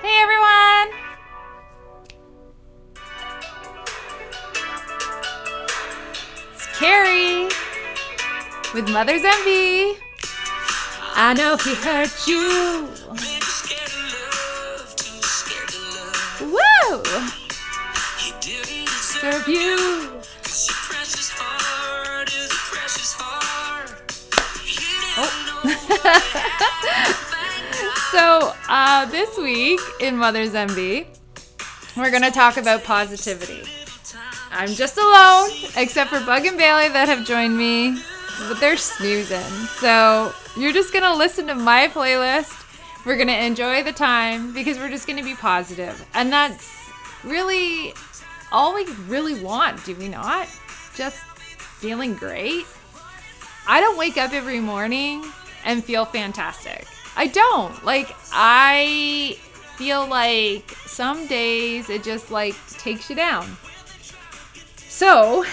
Hey 0.00 0.22
everyone! 0.22 0.94
It's 6.54 6.66
Carrie 6.78 7.48
with 8.74 8.88
Mother's 8.92 9.24
Envy. 9.24 9.98
I 11.16 11.34
know 11.36 11.56
he 11.56 11.74
hurt 11.74 12.28
you. 12.28 12.86
Woo! 16.46 17.02
Serve 18.86 19.48
you. 19.48 20.20
Oh. 25.20 27.22
so, 28.10 28.52
uh, 28.68 29.04
this 29.06 29.36
week 29.36 29.80
in 30.00 30.16
Mother's 30.16 30.54
Envy, 30.54 31.06
we're 31.96 32.10
to 32.22 32.30
talk 32.30 32.56
about 32.56 32.84
positivity. 32.84 33.62
I'm 34.50 34.68
just 34.68 34.96
alone, 34.96 35.50
except 35.76 36.10
for 36.10 36.20
Bug 36.24 36.46
and 36.46 36.56
Bailey 36.56 36.88
that 36.88 37.08
have 37.08 37.26
joined 37.26 37.56
me, 37.56 38.00
but 38.48 38.60
they're 38.60 38.76
snoozing. 38.76 39.38
So, 39.78 40.32
you're 40.56 40.72
just 40.72 40.92
to 41.04 41.14
listen 41.14 41.46
to 41.48 41.54
my 41.54 41.88
playlist. 41.88 42.54
We're 43.04 43.16
to 43.28 43.44
enjoy 43.44 43.82
the 43.82 43.92
time 43.92 44.52
because 44.54 44.78
we're 44.78 44.90
just 44.90 45.06
to 45.18 45.24
be 45.24 45.34
positive. 45.34 46.06
And 46.14 46.32
that's 46.32 46.90
really 47.24 47.92
all 48.52 48.74
we 48.74 48.86
really 49.06 49.42
want, 49.42 49.84
do 49.84 49.94
we 49.96 50.08
not? 50.08 50.48
Just 50.94 51.18
feeling 51.18 52.14
great. 52.14 52.66
I 53.66 53.80
don't 53.80 53.98
wake 53.98 54.16
up 54.16 54.32
every 54.32 54.60
morning 54.60 55.24
and 55.64 55.84
feel 55.84 56.04
fantastic. 56.04 56.86
I 57.18 57.26
don't. 57.26 57.84
Like 57.84 58.14
I 58.32 59.36
feel 59.76 60.06
like 60.06 60.70
some 60.86 61.26
days 61.26 61.90
it 61.90 62.04
just 62.04 62.30
like 62.30 62.54
takes 62.70 63.10
you 63.10 63.16
down. 63.16 63.44
So, 64.76 65.44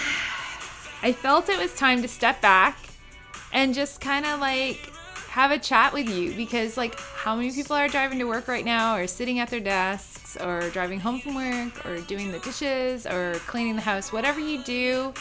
I 1.03 1.11
felt 1.11 1.49
it 1.49 1.59
was 1.59 1.75
time 1.75 2.01
to 2.01 2.07
step 2.07 2.41
back 2.41 2.77
and 3.51 3.73
just 3.73 3.99
kind 3.99 4.25
of 4.25 4.39
like 4.39 4.91
have 5.29 5.51
a 5.51 5.57
chat 5.57 5.91
with 5.91 6.07
you 6.07 6.33
because 6.35 6.77
like 6.77 6.99
how 6.99 7.35
many 7.35 7.51
people 7.51 7.75
are 7.75 7.87
driving 7.87 8.19
to 8.19 8.25
work 8.25 8.47
right 8.47 8.63
now 8.63 8.95
or 8.95 9.07
sitting 9.07 9.39
at 9.39 9.49
their 9.49 9.59
desks 9.59 10.37
or 10.37 10.69
driving 10.69 10.99
home 10.99 11.19
from 11.19 11.35
work 11.35 11.85
or 11.85 11.97
doing 12.01 12.31
the 12.31 12.39
dishes 12.39 13.05
or 13.05 13.33
cleaning 13.47 13.75
the 13.75 13.81
house 13.81 14.13
whatever 14.13 14.39
you 14.39 14.63
do 14.63 15.13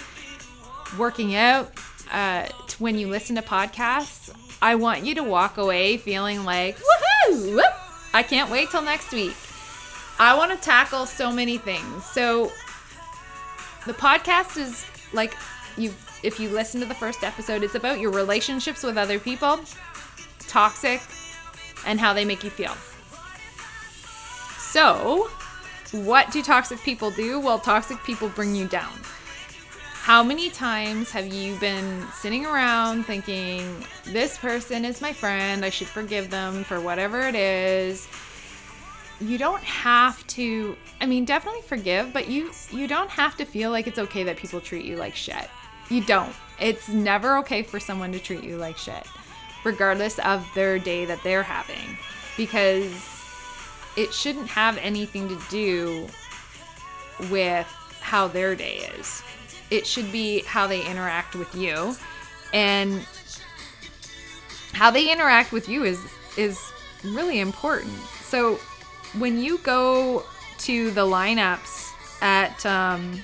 working 0.99 1.35
out 1.35 1.73
uh, 2.13 2.47
when 2.79 2.97
you 2.97 3.09
listen 3.09 3.35
to 3.35 3.43
podcasts 3.43 4.33
I 4.65 4.77
want 4.77 5.05
you 5.05 5.15
to 5.17 5.23
walk 5.23 5.59
away 5.59 5.99
feeling 5.99 6.43
like, 6.47 6.79
woohoo! 6.79 7.61
I 8.15 8.23
can't 8.23 8.51
wait 8.51 8.71
till 8.71 8.81
next 8.81 9.13
week. 9.13 9.37
I 10.19 10.35
want 10.35 10.53
to 10.53 10.57
tackle 10.57 11.05
so 11.05 11.31
many 11.31 11.59
things. 11.59 12.03
So 12.07 12.51
the 13.85 13.93
podcast 13.93 14.57
is 14.57 14.87
like 15.13 15.37
you 15.77 15.93
if 16.23 16.41
you 16.41 16.49
listen 16.49 16.81
to 16.81 16.87
the 16.87 16.95
first 16.95 17.25
episode, 17.25 17.63
it's 17.63 17.75
about 17.75 18.01
your 18.01 18.11
relationships 18.11 18.83
with 18.83 18.97
other 18.97 19.19
people, 19.19 19.61
toxic, 20.49 21.03
and 21.87 22.01
how 22.01 22.15
they 22.15 22.25
make 22.25 22.43
you 22.43 22.49
feel. 22.49 22.75
So, 24.59 25.29
what 25.93 26.31
do 26.31 26.43
toxic 26.43 26.81
people 26.81 27.11
do? 27.11 27.39
Well, 27.39 27.59
toxic 27.59 28.03
people 28.03 28.31
bring 28.31 28.55
you 28.55 28.67
down. 28.67 28.99
How 30.05 30.23
many 30.23 30.51
times 30.51 31.11
have 31.13 31.33
you 31.33 31.57
been 31.61 32.07
sitting 32.13 32.45
around 32.45 33.05
thinking, 33.05 33.87
this 34.05 34.37
person 34.37 34.85
is 34.85 35.01
my 35.01 35.15
friend, 35.15 35.65
I 35.65 35.71
should 35.71 35.87
forgive 35.87 36.29
them 36.29 36.63
for 36.63 36.79
whatever 36.79 37.23
it 37.23 37.35
is? 37.35 38.07
You 39.19 39.39
don't 39.39 39.63
have 39.63 40.27
to 40.27 40.77
I 41.01 41.07
mean, 41.07 41.25
definitely 41.25 41.63
forgive, 41.63 42.13
but 42.13 42.29
you 42.29 42.51
you 42.71 42.87
don't 42.87 43.09
have 43.09 43.35
to 43.39 43.47
feel 43.47 43.71
like 43.71 43.87
it's 43.87 43.99
okay 43.99 44.25
that 44.25 44.37
people 44.37 44.61
treat 44.61 44.85
you 44.85 44.97
like 44.97 45.17
shit. 45.17 45.49
You 45.89 46.05
don't. 46.05 46.35
It's 46.61 46.91
never 46.91 47.39
okay 47.39 47.63
for 47.63 47.81
someone 47.81 48.13
to 48.13 48.19
treat 48.19 48.45
you 48.45 48.59
like 48.59 48.77
shit, 48.77 49.07
regardless 49.65 50.19
of 50.19 50.47
their 50.55 50.79
day 50.79 51.07
that 51.07 51.23
they're 51.23 51.43
having, 51.43 51.97
because 52.37 52.93
it 53.97 54.13
shouldn't 54.13 54.49
have 54.49 54.77
anything 54.77 55.31
to 55.31 55.41
do 55.49 56.07
with 57.31 57.67
how 58.15 58.29
their 58.29 58.55
day 58.55 58.77
is. 58.97 59.25
It 59.73 59.89
should 59.89 60.13
be 60.13 60.45
how 60.45 60.69
they 60.69 60.89
interact 60.89 61.35
with 61.35 61.53
you. 61.53 61.97
And 62.53 63.05
how 64.73 64.93
they 64.93 65.11
interact 65.11 65.51
with 65.51 65.69
you 65.69 65.83
is 65.83 65.99
is 66.37 66.61
really 67.03 67.41
important. 67.41 67.99
So 68.23 68.61
when 69.19 69.43
you 69.43 69.59
go 69.59 70.23
to 70.59 70.93
the 70.93 71.01
lineups 71.01 71.91
at 72.23 72.65
um, 72.65 73.21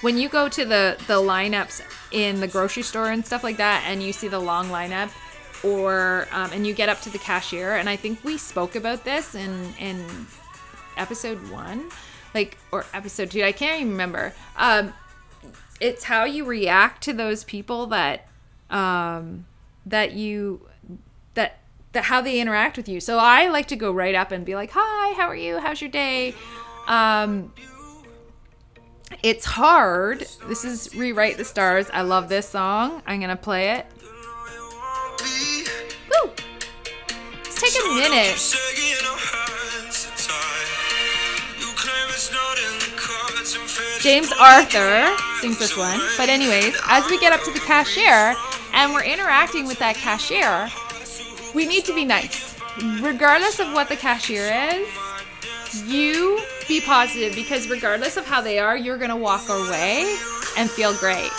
when 0.00 0.18
you 0.18 0.28
go 0.28 0.48
to 0.48 0.64
the 0.64 0.96
the 1.06 1.20
lineups 1.34 1.82
in 2.10 2.40
the 2.40 2.48
grocery 2.48 2.82
store 2.82 3.10
and 3.12 3.24
stuff 3.24 3.44
like 3.44 3.58
that 3.58 3.84
and 3.86 4.02
you 4.02 4.12
see 4.12 4.26
the 4.26 4.40
long 4.40 4.70
lineup 4.70 5.12
or 5.62 6.26
um, 6.32 6.50
and 6.52 6.66
you 6.66 6.74
get 6.74 6.88
up 6.88 7.00
to 7.02 7.10
the 7.10 7.18
cashier 7.18 7.76
and 7.76 7.88
i 7.88 7.96
think 7.96 8.22
we 8.24 8.36
spoke 8.36 8.74
about 8.74 9.04
this 9.04 9.34
in 9.34 9.72
in 9.78 10.04
episode 10.96 11.38
one 11.48 11.88
like 12.34 12.58
or 12.70 12.84
episode 12.94 13.30
two 13.30 13.42
i 13.42 13.52
can't 13.52 13.80
even 13.80 13.92
remember. 13.92 14.32
Um 14.56 14.92
it's 15.80 16.04
how 16.04 16.24
you 16.24 16.44
react 16.44 17.02
to 17.04 17.12
those 17.12 17.44
people 17.44 17.86
that 17.86 18.28
um 18.70 19.46
that 19.86 20.12
you 20.12 20.66
that 21.34 21.58
that 21.92 22.04
how 22.04 22.20
they 22.20 22.40
interact 22.40 22.76
with 22.76 22.88
you. 22.88 23.00
So 23.00 23.18
i 23.18 23.48
like 23.48 23.66
to 23.68 23.76
go 23.76 23.92
right 23.92 24.14
up 24.14 24.32
and 24.32 24.44
be 24.44 24.54
like 24.54 24.70
hi 24.72 25.14
how 25.14 25.28
are 25.28 25.36
you? 25.36 25.58
How's 25.58 25.80
your 25.80 25.90
day? 25.90 26.34
Um 26.86 27.52
it's 29.22 29.44
hard. 29.44 30.26
This 30.48 30.64
is 30.64 30.94
rewrite 30.94 31.36
the 31.36 31.44
stars. 31.44 31.90
I 31.92 32.02
love 32.02 32.28
this 32.28 32.48
song. 32.48 33.02
I'm 33.06 33.20
gonna 33.20 33.36
play 33.36 33.72
it. 33.72 33.86
Woo! 36.08 36.30
let's 37.44 37.60
take 37.60 37.84
a 37.84 37.88
minute 37.94 38.38
James 44.02 44.32
Arthur 44.40 45.16
sings 45.40 45.60
this 45.60 45.76
one. 45.76 46.00
But, 46.16 46.28
anyways, 46.28 46.74
as 46.86 47.08
we 47.08 47.20
get 47.20 47.32
up 47.32 47.40
to 47.44 47.52
the 47.52 47.60
cashier 47.60 48.34
and 48.72 48.92
we're 48.92 49.04
interacting 49.04 49.64
with 49.64 49.78
that 49.78 49.94
cashier, 49.94 50.68
we 51.54 51.66
need 51.66 51.84
to 51.84 51.94
be 51.94 52.04
nice. 52.04 52.58
Regardless 53.00 53.60
of 53.60 53.72
what 53.72 53.88
the 53.88 53.94
cashier 53.94 54.50
is, 54.72 54.88
you 55.86 56.40
be 56.66 56.80
positive 56.80 57.36
because, 57.36 57.68
regardless 57.68 58.16
of 58.16 58.26
how 58.26 58.40
they 58.40 58.58
are, 58.58 58.76
you're 58.76 58.98
going 58.98 59.10
to 59.10 59.16
walk 59.16 59.48
away 59.48 60.16
and 60.58 60.68
feel 60.68 60.94
great. 60.94 61.30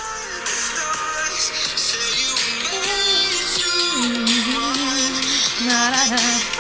Mm-hmm. 5.66 6.50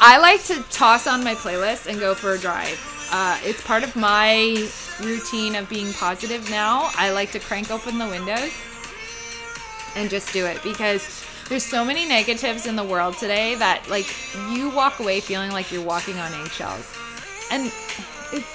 I 0.00 0.18
like 0.18 0.44
to 0.44 0.62
toss 0.70 1.08
on 1.08 1.24
my 1.24 1.34
playlist 1.34 1.88
and 1.88 1.98
go 1.98 2.14
for 2.14 2.34
a 2.34 2.38
drive. 2.38 2.78
Uh, 3.10 3.38
it's 3.42 3.60
part 3.62 3.82
of 3.82 3.96
my 3.96 4.68
routine 5.00 5.56
of 5.56 5.68
being 5.68 5.92
positive 5.94 6.48
now. 6.50 6.90
I 6.94 7.10
like 7.10 7.32
to 7.32 7.40
crank 7.40 7.72
open 7.72 7.98
the 7.98 8.06
windows 8.06 8.52
and 9.96 10.08
just 10.08 10.32
do 10.32 10.46
it 10.46 10.62
because 10.62 11.24
there's 11.48 11.64
so 11.64 11.84
many 11.84 12.06
negatives 12.06 12.66
in 12.66 12.76
the 12.76 12.84
world 12.84 13.16
today 13.18 13.56
that 13.56 13.88
like 13.90 14.06
you 14.50 14.70
walk 14.70 15.00
away 15.00 15.18
feeling 15.18 15.50
like 15.50 15.72
you're 15.72 15.84
walking 15.84 16.16
on 16.18 16.32
eggshells. 16.42 16.86
And 17.50 17.72
it's 18.32 18.46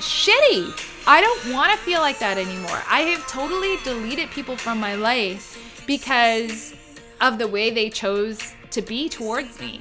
shitty. 0.00 0.72
I 1.06 1.20
don't 1.20 1.52
want 1.52 1.72
to 1.72 1.78
feel 1.78 2.00
like 2.00 2.18
that 2.20 2.38
anymore. 2.38 2.80
I 2.88 3.00
have 3.00 3.26
totally 3.26 3.76
deleted 3.84 4.30
people 4.30 4.56
from 4.56 4.80
my 4.80 4.94
life 4.94 5.84
because 5.86 6.74
of 7.20 7.38
the 7.38 7.48
way 7.48 7.70
they 7.70 7.90
chose 7.90 8.54
to 8.70 8.80
be 8.80 9.10
towards 9.10 9.60
me. 9.60 9.80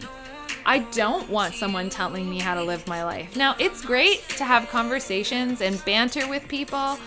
I 0.66 0.80
don't 0.80 1.30
want 1.30 1.54
someone 1.54 1.90
telling 1.90 2.28
me 2.30 2.40
how 2.40 2.56
to 2.56 2.64
live 2.64 2.88
my 2.88 3.04
life. 3.04 3.36
Now, 3.36 3.56
it's 3.60 3.86
great 3.86 4.28
to 4.38 4.44
have 4.44 4.68
conversations 4.70 5.62
and 5.62 5.84
banter 5.86 6.28
with 6.28 6.48
people 6.48 6.98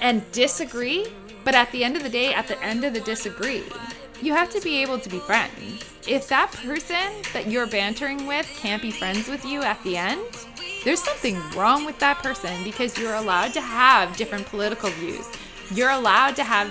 and 0.00 0.30
disagree, 0.32 1.06
but 1.44 1.54
at 1.54 1.70
the 1.72 1.84
end 1.84 1.96
of 1.96 2.02
the 2.02 2.08
day, 2.08 2.32
at 2.32 2.48
the 2.48 2.60
end 2.62 2.84
of 2.84 2.94
the 2.94 3.00
disagree, 3.00 3.64
you 4.22 4.32
have 4.32 4.48
to 4.50 4.60
be 4.62 4.80
able 4.80 4.98
to 4.98 5.10
be 5.10 5.18
friends. 5.18 5.84
If 6.08 6.28
that 6.28 6.52
person 6.52 7.22
that 7.34 7.48
you're 7.48 7.66
bantering 7.66 8.26
with 8.26 8.46
can't 8.56 8.80
be 8.80 8.90
friends 8.90 9.28
with 9.28 9.44
you 9.44 9.62
at 9.62 9.82
the 9.84 9.98
end, 9.98 10.22
there's 10.84 11.02
something 11.02 11.38
wrong 11.50 11.84
with 11.84 11.98
that 11.98 12.22
person 12.22 12.64
because 12.64 12.96
you're 12.96 13.14
allowed 13.14 13.52
to 13.54 13.60
have 13.60 14.16
different 14.16 14.46
political 14.46 14.88
views. 14.90 15.26
You're 15.74 15.90
allowed 15.90 16.36
to 16.36 16.44
have 16.44 16.68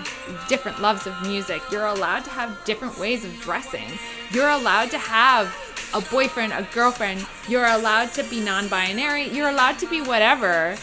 different 0.47 0.81
loves 0.81 1.05
of 1.05 1.21
music. 1.23 1.61
You're 1.71 1.87
allowed 1.87 2.23
to 2.25 2.29
have 2.29 2.63
different 2.63 2.97
ways 2.97 3.25
of 3.25 3.39
dressing. 3.41 3.87
You're 4.31 4.49
allowed 4.49 4.91
to 4.91 4.97
have 4.97 5.53
a 5.93 6.01
boyfriend, 6.01 6.53
a 6.53 6.67
girlfriend. 6.73 7.25
You're 7.47 7.65
allowed 7.65 8.13
to 8.13 8.23
be 8.23 8.39
non 8.39 8.67
binary. 8.67 9.27
You're 9.29 9.49
allowed 9.49 9.79
to 9.79 9.87
be 9.87 10.01
whatever. 10.01 10.75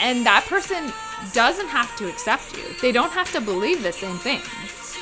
And 0.00 0.26
that 0.26 0.44
person 0.48 0.92
doesn't 1.32 1.68
have 1.68 1.96
to 1.96 2.08
accept 2.08 2.56
you. 2.56 2.64
They 2.82 2.92
don't 2.92 3.12
have 3.12 3.32
to 3.32 3.40
believe 3.40 3.82
the 3.82 3.92
same 3.92 4.18
things. 4.18 4.98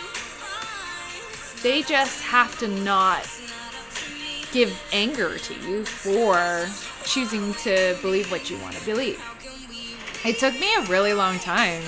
They 1.62 1.82
just 1.82 2.22
have 2.22 2.58
to 2.60 2.68
not 2.68 3.28
give 4.52 4.80
anger 4.92 5.38
to 5.38 5.54
you 5.66 5.84
for 5.84 6.66
choosing 7.04 7.54
to 7.54 7.96
believe 8.00 8.30
what 8.30 8.50
you 8.50 8.58
want 8.58 8.76
to 8.76 8.84
believe. 8.84 9.22
It 10.24 10.38
took 10.38 10.58
me 10.60 10.74
a 10.74 10.82
really 10.82 11.14
long 11.14 11.38
time 11.38 11.82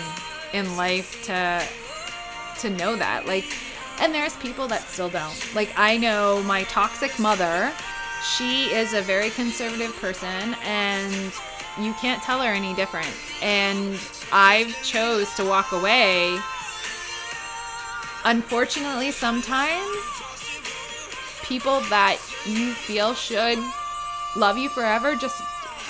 in 0.53 0.77
life 0.77 1.23
to 1.25 1.63
to 2.61 2.71
know 2.71 2.97
that. 2.97 3.27
Like 3.27 3.45
and 4.01 4.15
there's 4.15 4.35
people 4.37 4.69
that 4.69 4.89
still 4.89 5.09
don't. 5.09 5.55
Like 5.55 5.73
I 5.77 5.97
know 5.97 6.43
my 6.45 6.65
toxic 6.65 7.19
mother, 7.19 7.73
she 8.37 8.65
is 8.73 8.95
a 8.95 9.03
very 9.03 9.31
conservative 9.31 9.95
person 9.97 10.57
and 10.65 11.33
you 11.81 11.93
can't 11.95 12.23
tell 12.23 12.41
her 12.41 12.53
any 12.53 12.75
different. 12.75 13.15
And 13.43 13.99
I've 14.33 14.83
chose 14.83 15.33
to 15.35 15.45
walk 15.45 15.73
away. 15.73 16.39
Unfortunately, 18.25 19.11
sometimes 19.11 19.97
people 21.43 21.81
that 21.83 22.19
you 22.47 22.73
feel 22.73 23.15
should 23.15 23.59
love 24.37 24.57
you 24.57 24.69
forever 24.69 25.17
just 25.17 25.43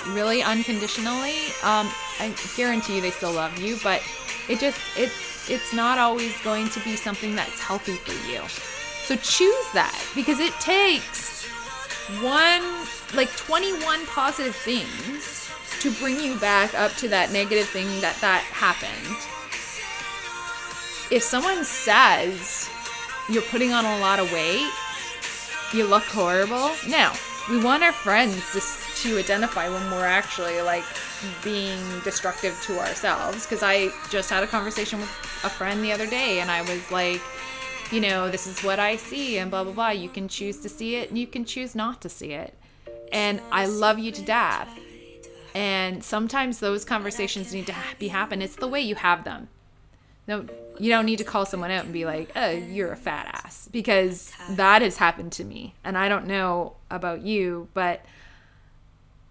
really 0.07 0.41
unconditionally. 0.41 1.35
Um, 1.63 1.89
i 2.19 2.33
guarantee 2.55 2.95
you 2.95 3.01
they 3.01 3.09
still 3.09 3.31
love 3.31 3.57
you 3.57 3.77
but 3.83 4.03
it 4.47 4.59
just 4.59 4.79
it 4.95 5.11
it's 5.49 5.73
not 5.73 5.97
always 5.97 6.39
going 6.41 6.69
to 6.69 6.79
be 6.81 6.95
something 6.95 7.35
that's 7.35 7.59
healthy 7.59 7.95
for 7.95 8.13
you. 8.29 8.41
So 9.05 9.15
choose 9.17 9.71
that 9.73 9.99
because 10.15 10.39
it 10.39 10.53
takes 10.61 11.45
one 12.21 12.63
like 13.15 13.29
21 13.35 14.05
positive 14.05 14.55
things 14.55 15.49
to 15.81 15.91
bring 15.99 16.19
you 16.19 16.37
back 16.39 16.73
up 16.75 16.93
to 16.93 17.09
that 17.09 17.31
negative 17.31 17.67
thing 17.67 17.87
that 17.99 18.15
that 18.21 18.41
happened. 18.43 19.17
If 21.11 21.23
someone 21.23 21.65
says 21.65 22.69
you're 23.29 23.43
putting 23.43 23.73
on 23.73 23.85
a 23.85 23.99
lot 23.99 24.19
of 24.19 24.31
weight 24.31 24.71
you 25.73 25.87
look 25.87 26.03
horrible. 26.03 26.71
Now, 26.87 27.13
we 27.49 27.61
want 27.61 27.83
our 27.83 27.91
friends 27.91 28.35
just 28.53 28.92
to 29.03 29.17
identify 29.17 29.67
when 29.67 29.91
we're 29.91 30.05
actually 30.05 30.61
like 30.61 30.85
being 31.43 31.79
destructive 32.03 32.57
to 32.63 32.79
ourselves. 32.79 33.45
Because 33.45 33.61
I 33.61 33.89
just 34.09 34.29
had 34.29 34.43
a 34.43 34.47
conversation 34.47 34.99
with 34.99 35.09
a 35.43 35.49
friend 35.49 35.83
the 35.83 35.91
other 35.91 36.07
day 36.07 36.39
and 36.39 36.49
I 36.49 36.61
was 36.61 36.89
like, 36.89 37.21
you 37.91 37.99
know, 37.99 38.29
this 38.29 38.47
is 38.47 38.63
what 38.63 38.79
I 38.79 38.95
see 38.95 39.37
and 39.37 39.51
blah, 39.51 39.63
blah, 39.63 39.73
blah. 39.73 39.89
You 39.89 40.09
can 40.09 40.27
choose 40.27 40.59
to 40.61 40.69
see 40.69 40.95
it 40.95 41.09
and 41.09 41.17
you 41.17 41.27
can 41.27 41.43
choose 41.43 41.75
not 41.75 42.01
to 42.01 42.09
see 42.09 42.31
it. 42.31 42.53
And 43.11 43.41
I 43.51 43.65
love 43.65 43.99
you 43.99 44.11
to 44.13 44.21
death. 44.21 44.69
And 45.53 46.03
sometimes 46.03 46.59
those 46.59 46.85
conversations 46.85 47.53
need 47.53 47.67
to 47.67 47.75
be 47.99 48.07
happen. 48.07 48.41
It's 48.41 48.55
the 48.55 48.67
way 48.67 48.81
you 48.81 48.95
have 48.95 49.23
them. 49.23 49.49
No, 50.27 50.45
you 50.79 50.89
don't 50.89 51.05
need 51.05 51.17
to 51.17 51.25
call 51.25 51.45
someone 51.45 51.69
out 51.69 51.83
and 51.83 51.93
be 51.93 52.05
like, 52.05 52.31
"Oh, 52.35 52.49
you're 52.49 52.93
a 52.93 52.95
fat 52.95 53.27
ass," 53.43 53.67
because 53.71 54.31
that 54.51 54.81
has 54.81 54.95
happened 54.95 55.33
to 55.33 55.43
me, 55.43 55.75
and 55.83 55.97
I 55.97 56.07
don't 56.07 56.25
know 56.25 56.77
about 56.89 57.21
you, 57.21 57.67
but 57.73 58.05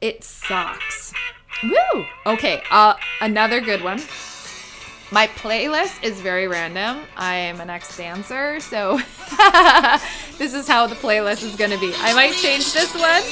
it 0.02 0.24
sucks. 0.24 1.14
Woo! 1.62 2.04
Okay, 2.26 2.60
uh, 2.70 2.94
another 3.20 3.60
good 3.60 3.82
one. 3.82 4.02
My 5.12 5.28
playlist 5.28 6.02
is 6.02 6.20
very 6.20 6.48
random. 6.48 7.04
I 7.16 7.36
am 7.36 7.60
an 7.60 7.70
ex 7.70 7.96
dancer, 7.96 8.58
so 8.60 8.96
this 10.38 10.54
is 10.54 10.66
how 10.66 10.86
the 10.88 10.96
playlist 10.96 11.44
is 11.44 11.54
gonna 11.54 11.78
be. 11.78 11.92
I 11.98 12.12
might 12.14 12.34
change 12.34 12.72
this 12.72 12.92
one. 12.94 13.22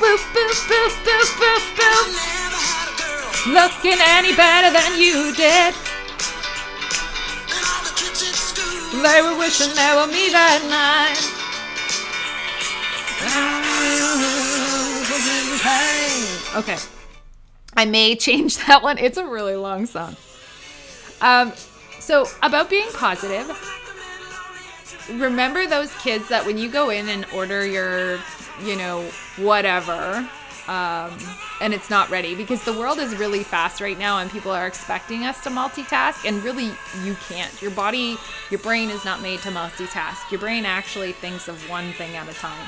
boop, 0.00 0.18
boop, 0.32 0.56
boop, 0.68 0.92
boop, 1.04 1.28
boop, 1.38 1.64
boop. 1.76 2.06
Looking 3.52 3.98
any 4.00 4.34
better 4.34 4.70
than 4.72 4.98
you 4.98 5.34
did. 5.34 5.74
They 9.02 9.20
were 9.20 9.36
wishing 9.36 9.74
they 9.74 9.92
were 9.94 10.06
me 10.06 10.30
that 10.30 10.62
night. 10.70 11.33
Okay. 16.54 16.76
I 17.76 17.84
may 17.84 18.16
change 18.26 18.58
that 18.66 18.82
one. 18.82 18.98
It's 18.98 19.18
a 19.18 19.26
really 19.26 19.56
long 19.56 19.86
song. 19.86 20.16
Um, 21.20 21.52
so, 22.00 22.26
about 22.42 22.68
being 22.68 22.88
positive, 22.92 23.50
remember 25.12 25.66
those 25.66 25.94
kids 25.96 26.28
that 26.28 26.44
when 26.44 26.58
you 26.58 26.68
go 26.68 26.90
in 26.90 27.08
and 27.08 27.24
order 27.32 27.66
your 27.66 28.18
you 28.62 28.76
know, 28.76 29.02
whatever. 29.36 30.28
Um, 30.66 31.18
and 31.60 31.74
it's 31.74 31.90
not 31.90 32.08
ready 32.08 32.34
because 32.34 32.64
the 32.64 32.72
world 32.72 32.98
is 32.98 33.14
really 33.16 33.42
fast 33.42 33.82
right 33.82 33.98
now 33.98 34.18
and 34.18 34.30
people 34.30 34.50
are 34.50 34.66
expecting 34.66 35.26
us 35.26 35.42
to 35.44 35.50
multitask 35.50 36.26
and 36.26 36.42
really 36.42 36.70
you 37.04 37.14
can't 37.28 37.60
your 37.60 37.70
body 37.72 38.16
your 38.48 38.60
brain 38.60 38.88
is 38.88 39.04
not 39.04 39.20
made 39.20 39.40
to 39.40 39.50
multitask 39.50 40.30
your 40.30 40.40
brain 40.40 40.64
actually 40.64 41.12
thinks 41.12 41.48
of 41.48 41.68
one 41.68 41.92
thing 41.92 42.16
at 42.16 42.26
a 42.30 42.32
time 42.32 42.66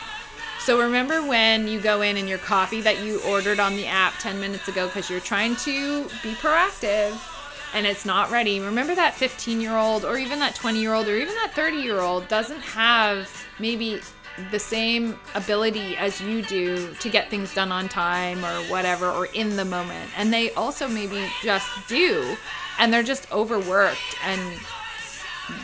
so 0.67 0.81
remember 0.81 1.23
when 1.23 1.69
you 1.69 1.81
go 1.81 2.01
in 2.01 2.17
and 2.17 2.29
your 2.29 2.39
coffee 2.39 2.81
that 2.81 3.01
you 3.01 3.21
ordered 3.21 3.61
on 3.61 3.77
the 3.77 3.87
app 3.87 4.19
10 4.19 4.41
minutes 4.41 4.67
ago 4.67 4.89
because 4.89 5.09
you're 5.09 5.21
trying 5.21 5.55
to 5.55 6.03
be 6.25 6.33
proactive 6.35 7.17
and 7.73 7.87
it's 7.87 8.05
not 8.05 8.33
ready 8.33 8.59
remember 8.59 8.93
that 8.93 9.15
15 9.15 9.61
year 9.61 9.77
old 9.77 10.05
or 10.05 10.19
even 10.19 10.41
that 10.41 10.57
20 10.57 10.81
year 10.81 10.93
old 10.93 11.07
or 11.07 11.15
even 11.15 11.33
that 11.37 11.53
30 11.55 11.77
year 11.77 12.01
old 12.01 12.27
doesn't 12.27 12.59
have 12.63 13.31
maybe 13.61 14.01
the 14.51 14.59
same 14.59 15.17
ability 15.37 15.97
as 15.99 16.21
you 16.21 16.43
do 16.43 16.93
to 16.95 17.09
get 17.09 17.31
things 17.31 17.55
done 17.55 17.71
on 17.71 17.89
time 17.89 18.45
or 18.45 18.57
whatever 18.69 19.09
or 19.09 19.27
in 19.27 19.55
the 19.55 19.65
moment. 19.65 20.11
And 20.19 20.33
they 20.33 20.51
also 20.55 20.89
maybe 20.89 21.29
just 21.45 21.69
do 21.87 22.37
and 22.81 22.93
they're 22.93 23.05
just 23.05 23.31
overworked 23.31 24.17
and 24.25 24.59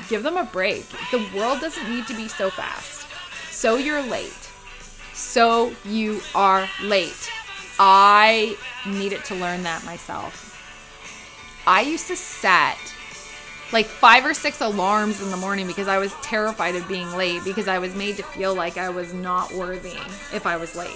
give 0.09 0.23
them 0.23 0.37
a 0.37 0.45
break. 0.45 0.87
The 1.11 1.29
world 1.37 1.61
doesn't 1.61 1.91
need 1.91 2.07
to 2.07 2.15
be 2.15 2.29
so 2.29 2.51
fast. 2.51 3.09
So 3.51 3.77
you're 3.77 4.01
late. 4.01 4.42
So 5.15 5.75
you 5.85 6.21
are 6.35 6.69
late. 6.83 7.31
I 7.79 8.57
needed 8.87 9.25
to 9.27 9.35
learn 9.35 9.63
that 9.65 9.85
myself. 9.85 10.49
I 11.67 11.83
used 11.83 12.09
to 12.09 12.17
set 12.17 12.79
like 13.73 13.87
five 13.87 14.25
or 14.27 14.35
six 14.35 14.61
alarms 14.61 15.23
in 15.23 15.31
the 15.31 15.37
morning 15.37 15.67
because 15.67 15.89
I 15.89 15.99
was 15.99 16.13
terrified 16.23 16.77
of 16.77 16.87
being 16.87 17.11
late 17.13 17.43
because 17.45 17.69
I 17.69 17.79
was 17.79 17.95
made 17.95 18.17
to 18.19 18.23
feel 18.23 18.55
like 18.55 18.77
I 18.77 18.91
was 18.91 19.15
not 19.15 19.53
worthy 19.53 19.97
if 20.35 20.47
I 20.47 20.57
was 20.57 20.77
late. 20.77 20.91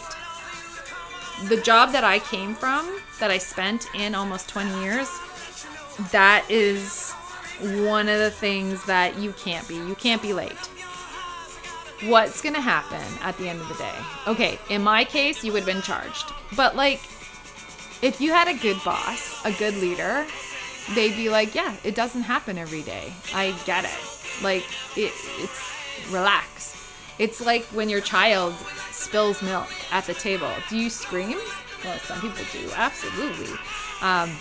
The 1.48 1.60
job 1.60 1.92
that 1.92 2.04
I 2.04 2.18
came 2.18 2.54
from, 2.54 3.00
that 3.20 3.30
I 3.30 3.38
spent 3.38 3.88
in 3.94 4.14
almost 4.14 4.48
20 4.48 4.82
years, 4.82 5.08
that 6.10 6.44
is 6.50 7.12
one 7.60 8.08
of 8.08 8.18
the 8.18 8.30
things 8.30 8.84
that 8.86 9.18
you 9.18 9.32
can't 9.32 9.66
be. 9.66 9.76
You 9.76 9.94
can't 9.94 10.20
be 10.20 10.32
late. 10.32 10.70
What's 12.04 12.42
going 12.42 12.54
to 12.54 12.60
happen 12.60 13.02
at 13.22 13.38
the 13.38 13.48
end 13.48 13.60
of 13.60 13.68
the 13.68 13.74
day? 13.74 13.94
Okay, 14.26 14.58
in 14.68 14.82
my 14.82 15.04
case, 15.04 15.42
you 15.42 15.52
would 15.52 15.64
have 15.64 15.66
been 15.66 15.82
charged. 15.82 16.30
But 16.54 16.76
like, 16.76 17.00
if 18.02 18.20
you 18.20 18.32
had 18.32 18.48
a 18.48 18.54
good 18.54 18.76
boss, 18.84 19.44
a 19.46 19.52
good 19.52 19.74
leader, 19.76 20.26
they'd 20.94 21.16
be 21.16 21.30
like, 21.30 21.54
yeah, 21.54 21.74
it 21.84 21.94
doesn't 21.94 22.22
happen 22.22 22.58
every 22.58 22.82
day. 22.82 23.12
I 23.34 23.52
get 23.64 23.84
it. 23.84 24.42
Like, 24.42 24.64
it, 24.96 25.12
it's 25.38 25.72
relax. 26.10 26.76
It's 27.18 27.40
like 27.40 27.64
when 27.66 27.88
your 27.88 28.02
child 28.02 28.54
spills 28.90 29.42
milk 29.42 29.68
at 29.90 30.04
the 30.04 30.14
table. 30.14 30.50
Do 30.68 30.76
you 30.76 30.90
scream? 30.90 31.38
Well, 31.82 31.98
some 32.00 32.20
people 32.20 32.44
do, 32.52 32.70
absolutely. 32.74 33.54
Um, 34.02 34.36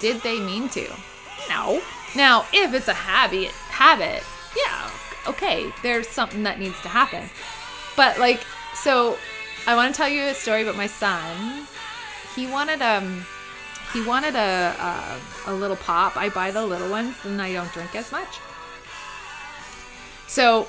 did 0.00 0.20
they 0.22 0.38
mean 0.38 0.68
to? 0.70 0.86
No. 1.48 1.80
Now, 2.14 2.44
if 2.52 2.74
it's 2.74 2.88
a 2.88 2.94
habit, 2.94 3.48
habit, 3.70 4.22
yeah, 4.54 4.90
okay, 5.26 5.70
there's 5.82 6.08
something 6.08 6.42
that 6.44 6.58
needs 6.58 6.80
to 6.82 6.88
happen. 6.88 7.28
But 7.96 8.18
like, 8.18 8.40
so 8.74 9.18
I 9.66 9.74
want 9.76 9.94
to 9.94 9.96
tell 9.96 10.08
you 10.08 10.22
a 10.22 10.34
story 10.34 10.62
about 10.62 10.76
my 10.76 10.86
son. 10.86 11.66
He 12.34 12.46
wanted 12.46 12.82
um 12.82 13.24
he 13.92 14.02
wanted 14.02 14.34
a, 14.34 15.20
a, 15.46 15.52
a 15.52 15.54
little 15.54 15.76
pop. 15.76 16.16
I 16.16 16.30
buy 16.30 16.50
the 16.50 16.64
little 16.64 16.88
ones, 16.88 17.14
and 17.24 17.40
I 17.40 17.52
don't 17.52 17.70
drink 17.72 17.94
as 17.94 18.10
much. 18.10 18.38
So 20.26 20.66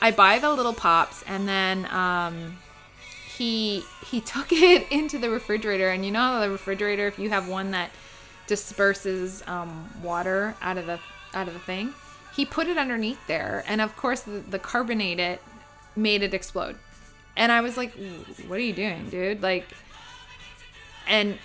I 0.00 0.12
buy 0.12 0.38
the 0.38 0.50
little 0.50 0.72
pops, 0.72 1.22
and 1.24 1.46
then 1.46 1.84
um, 1.86 2.56
he 3.36 3.84
he 4.06 4.20
took 4.32 4.52
it 4.52 4.90
into 4.90 5.18
the 5.18 5.30
refrigerator. 5.30 5.90
And 5.90 6.04
you 6.04 6.10
know 6.10 6.40
the 6.40 6.50
refrigerator, 6.50 7.06
if 7.06 7.18
you 7.18 7.28
have 7.30 7.48
one 7.48 7.72
that 7.72 7.90
disperses 8.46 9.42
um, 9.46 9.90
water 10.02 10.54
out 10.62 10.78
of 10.78 10.86
the 10.86 10.98
out 11.34 11.48
of 11.48 11.54
the 11.54 11.60
thing, 11.60 11.92
he 12.38 12.46
put 12.46 12.68
it 12.68 12.78
underneath 12.78 13.18
there, 13.26 13.64
and 13.66 13.80
of 13.80 13.96
course 13.96 14.20
the, 14.20 14.38
the 14.38 14.60
it 15.18 15.42
made 15.96 16.22
it 16.22 16.32
explode. 16.32 16.76
And 17.36 17.50
I 17.50 17.62
was 17.62 17.76
like, 17.76 17.92
"What 18.46 18.58
are 18.58 18.62
you 18.62 18.72
doing, 18.72 19.10
dude?" 19.10 19.42
Like, 19.42 19.66
and 21.08 21.36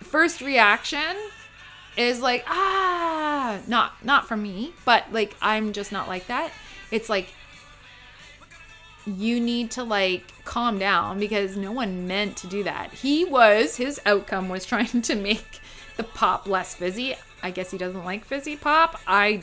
first 0.00 0.42
reaction 0.42 1.16
is 1.96 2.20
like 2.20 2.44
ah 2.46 3.58
not 3.66 3.92
not 4.04 4.28
from 4.28 4.42
me 4.42 4.70
but 4.84 5.10
like 5.10 5.34
i'm 5.40 5.72
just 5.72 5.90
not 5.90 6.06
like 6.06 6.26
that 6.26 6.52
it's 6.90 7.08
like 7.08 7.28
you 9.06 9.40
need 9.40 9.70
to 9.70 9.84
like 9.84 10.32
calm 10.44 10.78
down 10.78 11.18
because 11.18 11.56
no 11.56 11.72
one 11.72 12.06
meant 12.06 12.36
to 12.38 12.46
do 12.46 12.64
that. 12.64 12.92
He 12.92 13.24
was, 13.24 13.76
his 13.76 14.00
outcome 14.04 14.48
was 14.48 14.66
trying 14.66 15.02
to 15.02 15.14
make 15.14 15.60
the 15.96 16.04
pop 16.04 16.46
less 16.46 16.74
fizzy. 16.74 17.14
I 17.42 17.50
guess 17.50 17.70
he 17.70 17.78
doesn't 17.78 18.04
like 18.04 18.24
fizzy 18.24 18.56
pop. 18.56 19.00
I 19.06 19.42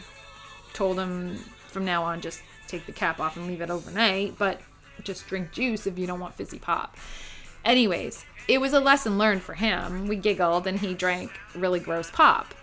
told 0.74 0.98
him 0.98 1.38
from 1.68 1.86
now 1.86 2.04
on 2.04 2.22
just 2.22 2.42
take 2.68 2.86
the 2.86 2.92
cap 2.92 3.20
off 3.20 3.38
and 3.38 3.48
leave 3.48 3.62
it 3.62 3.70
overnight, 3.70 4.38
but 4.38 4.62
just 5.04 5.28
drink 5.28 5.52
juice 5.52 5.88
if 5.88 5.98
you 5.98 6.08
don't 6.08 6.20
want 6.20 6.36
fizzy 6.36 6.60
pop. 6.60 6.98
Anyways, 7.66 8.26
it 8.48 8.60
was 8.60 8.74
a 8.74 8.80
lesson 8.80 9.18
learned 9.18 9.42
for 9.42 9.54
him. 9.54 10.08
We 10.08 10.16
giggled 10.16 10.68
and 10.68 10.80
he 10.80 10.94
drank 10.94 11.32
really 11.56 11.80
gross 11.80 12.12
pop. 12.12 12.54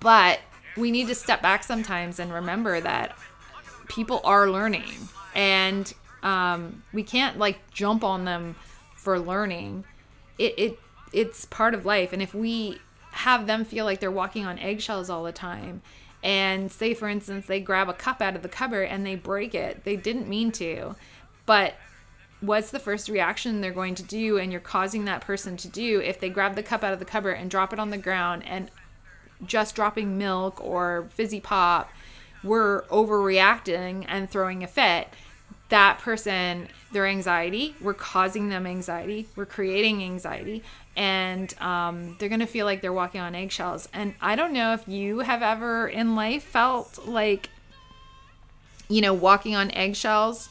But 0.00 0.40
we 0.76 0.90
need 0.90 1.08
to 1.08 1.14
step 1.14 1.42
back 1.42 1.64
sometimes 1.64 2.18
and 2.18 2.32
remember 2.32 2.80
that 2.80 3.16
people 3.88 4.20
are 4.24 4.50
learning 4.50 5.08
and 5.34 5.92
um, 6.22 6.82
we 6.92 7.02
can't 7.02 7.38
like 7.38 7.70
jump 7.70 8.04
on 8.04 8.24
them 8.24 8.56
for 8.94 9.18
learning. 9.18 9.84
It, 10.38 10.54
it 10.58 10.78
it's 11.12 11.46
part 11.46 11.72
of 11.72 11.86
life 11.86 12.12
and 12.12 12.20
if 12.20 12.34
we 12.34 12.78
have 13.12 13.46
them 13.46 13.64
feel 13.64 13.84
like 13.84 13.98
they're 13.98 14.10
walking 14.10 14.44
on 14.44 14.58
eggshells 14.58 15.08
all 15.08 15.24
the 15.24 15.32
time 15.32 15.80
and 16.22 16.70
say 16.70 16.94
for 16.94 17.08
instance 17.08 17.46
they 17.46 17.60
grab 17.60 17.88
a 17.88 17.92
cup 17.92 18.20
out 18.20 18.34
of 18.34 18.42
the 18.42 18.48
cupboard 18.48 18.84
and 18.84 19.06
they 19.06 19.14
break 19.14 19.54
it. 19.54 19.84
They 19.84 19.96
didn't 19.96 20.28
mean 20.28 20.52
to. 20.52 20.96
But 21.46 21.74
what's 22.40 22.70
the 22.70 22.78
first 22.78 23.08
reaction 23.08 23.60
they're 23.60 23.72
going 23.72 23.94
to 23.96 24.02
do 24.02 24.38
and 24.38 24.52
you're 24.52 24.60
causing 24.60 25.04
that 25.04 25.20
person 25.20 25.56
to 25.56 25.68
do 25.68 26.00
if 26.00 26.20
they 26.20 26.28
grab 26.28 26.54
the 26.54 26.62
cup 26.62 26.84
out 26.84 26.92
of 26.92 26.98
the 26.98 27.04
cupboard 27.04 27.32
and 27.32 27.50
drop 27.50 27.72
it 27.72 27.78
on 27.78 27.90
the 27.90 27.98
ground 27.98 28.44
and 28.46 28.70
just 29.44 29.74
dropping 29.74 30.18
milk 30.18 30.62
or 30.64 31.08
fizzy 31.10 31.40
pop 31.40 31.90
we're 32.44 32.82
overreacting 32.82 34.04
and 34.08 34.30
throwing 34.30 34.62
a 34.62 34.66
fit? 34.66 35.08
That 35.68 35.98
person 35.98 36.68
their 36.92 37.06
anxiety 37.06 37.74
we're 37.80 37.94
causing 37.94 38.48
them 38.48 38.66
anxiety. 38.66 39.28
We're 39.36 39.46
creating 39.46 40.02
anxiety 40.02 40.62
and 40.98 41.54
um, 41.60 42.16
they're 42.18 42.28
gonna 42.28 42.46
feel 42.46 42.66
like 42.66 42.82
they're 42.82 42.92
walking 42.92 43.20
on 43.20 43.34
eggshells. 43.34 43.88
And 43.94 44.14
i 44.20 44.36
don't 44.36 44.52
know 44.52 44.74
if 44.74 44.86
you 44.86 45.20
have 45.20 45.42
ever 45.42 45.88
in 45.88 46.14
life 46.14 46.42
felt 46.42 47.06
like 47.06 47.48
you 48.88 49.00
know 49.00 49.14
walking 49.14 49.54
on 49.54 49.70
eggshells 49.70 50.48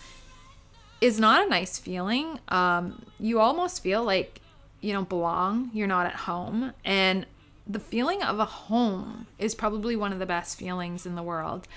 is 1.01 1.19
not 1.19 1.45
a 1.45 1.49
nice 1.49 1.77
feeling. 1.77 2.39
Um, 2.47 3.05
you 3.19 3.39
almost 3.39 3.83
feel 3.83 4.03
like 4.03 4.41
you 4.81 4.93
don't 4.93 5.09
belong 5.09 5.69
you're 5.73 5.87
not 5.87 6.07
at 6.07 6.15
home. 6.15 6.73
And 6.83 7.25
the 7.67 7.79
feeling 7.79 8.23
of 8.23 8.39
a 8.39 8.45
home 8.45 9.27
is 9.37 9.53
probably 9.53 9.95
one 9.95 10.13
of 10.13 10.19
the 10.19 10.25
best 10.25 10.57
feelings 10.57 11.05
in 11.05 11.15
the 11.15 11.23
world. 11.23 11.67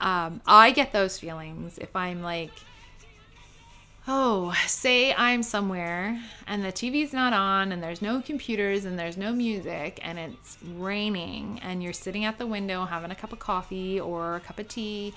Um, 0.00 0.40
I 0.46 0.72
get 0.72 0.92
those 0.92 1.18
feelings 1.18 1.78
if 1.78 1.94
I'm 1.94 2.22
like, 2.22 2.50
oh, 4.10 4.54
say 4.66 5.12
I'm 5.12 5.42
somewhere 5.42 6.18
and 6.46 6.64
the 6.64 6.72
TV's 6.72 7.12
not 7.12 7.34
on 7.34 7.72
and 7.72 7.82
there's 7.82 8.00
no 8.00 8.22
computers 8.22 8.86
and 8.86 8.98
there's 8.98 9.18
no 9.18 9.32
music 9.32 10.00
and 10.02 10.18
it's 10.18 10.56
raining 10.76 11.60
and 11.62 11.82
you're 11.82 11.92
sitting 11.92 12.24
at 12.24 12.38
the 12.38 12.46
window 12.46 12.86
having 12.86 13.10
a 13.10 13.14
cup 13.14 13.34
of 13.34 13.38
coffee 13.38 14.00
or 14.00 14.36
a 14.36 14.40
cup 14.40 14.58
of 14.58 14.66
tea 14.66 15.12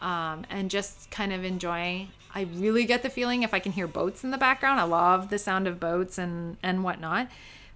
um, 0.00 0.44
and 0.50 0.72
just 0.72 1.08
kind 1.12 1.32
of 1.32 1.44
enjoy. 1.44 2.08
I 2.34 2.48
really 2.54 2.84
get 2.84 3.04
the 3.04 3.10
feeling 3.10 3.44
if 3.44 3.54
I 3.54 3.60
can 3.60 3.70
hear 3.70 3.86
boats 3.86 4.24
in 4.24 4.32
the 4.32 4.38
background. 4.38 4.80
I 4.80 4.84
love 4.84 5.30
the 5.30 5.38
sound 5.38 5.68
of 5.68 5.78
boats 5.78 6.18
and 6.18 6.56
and 6.64 6.82
whatnot, 6.82 7.28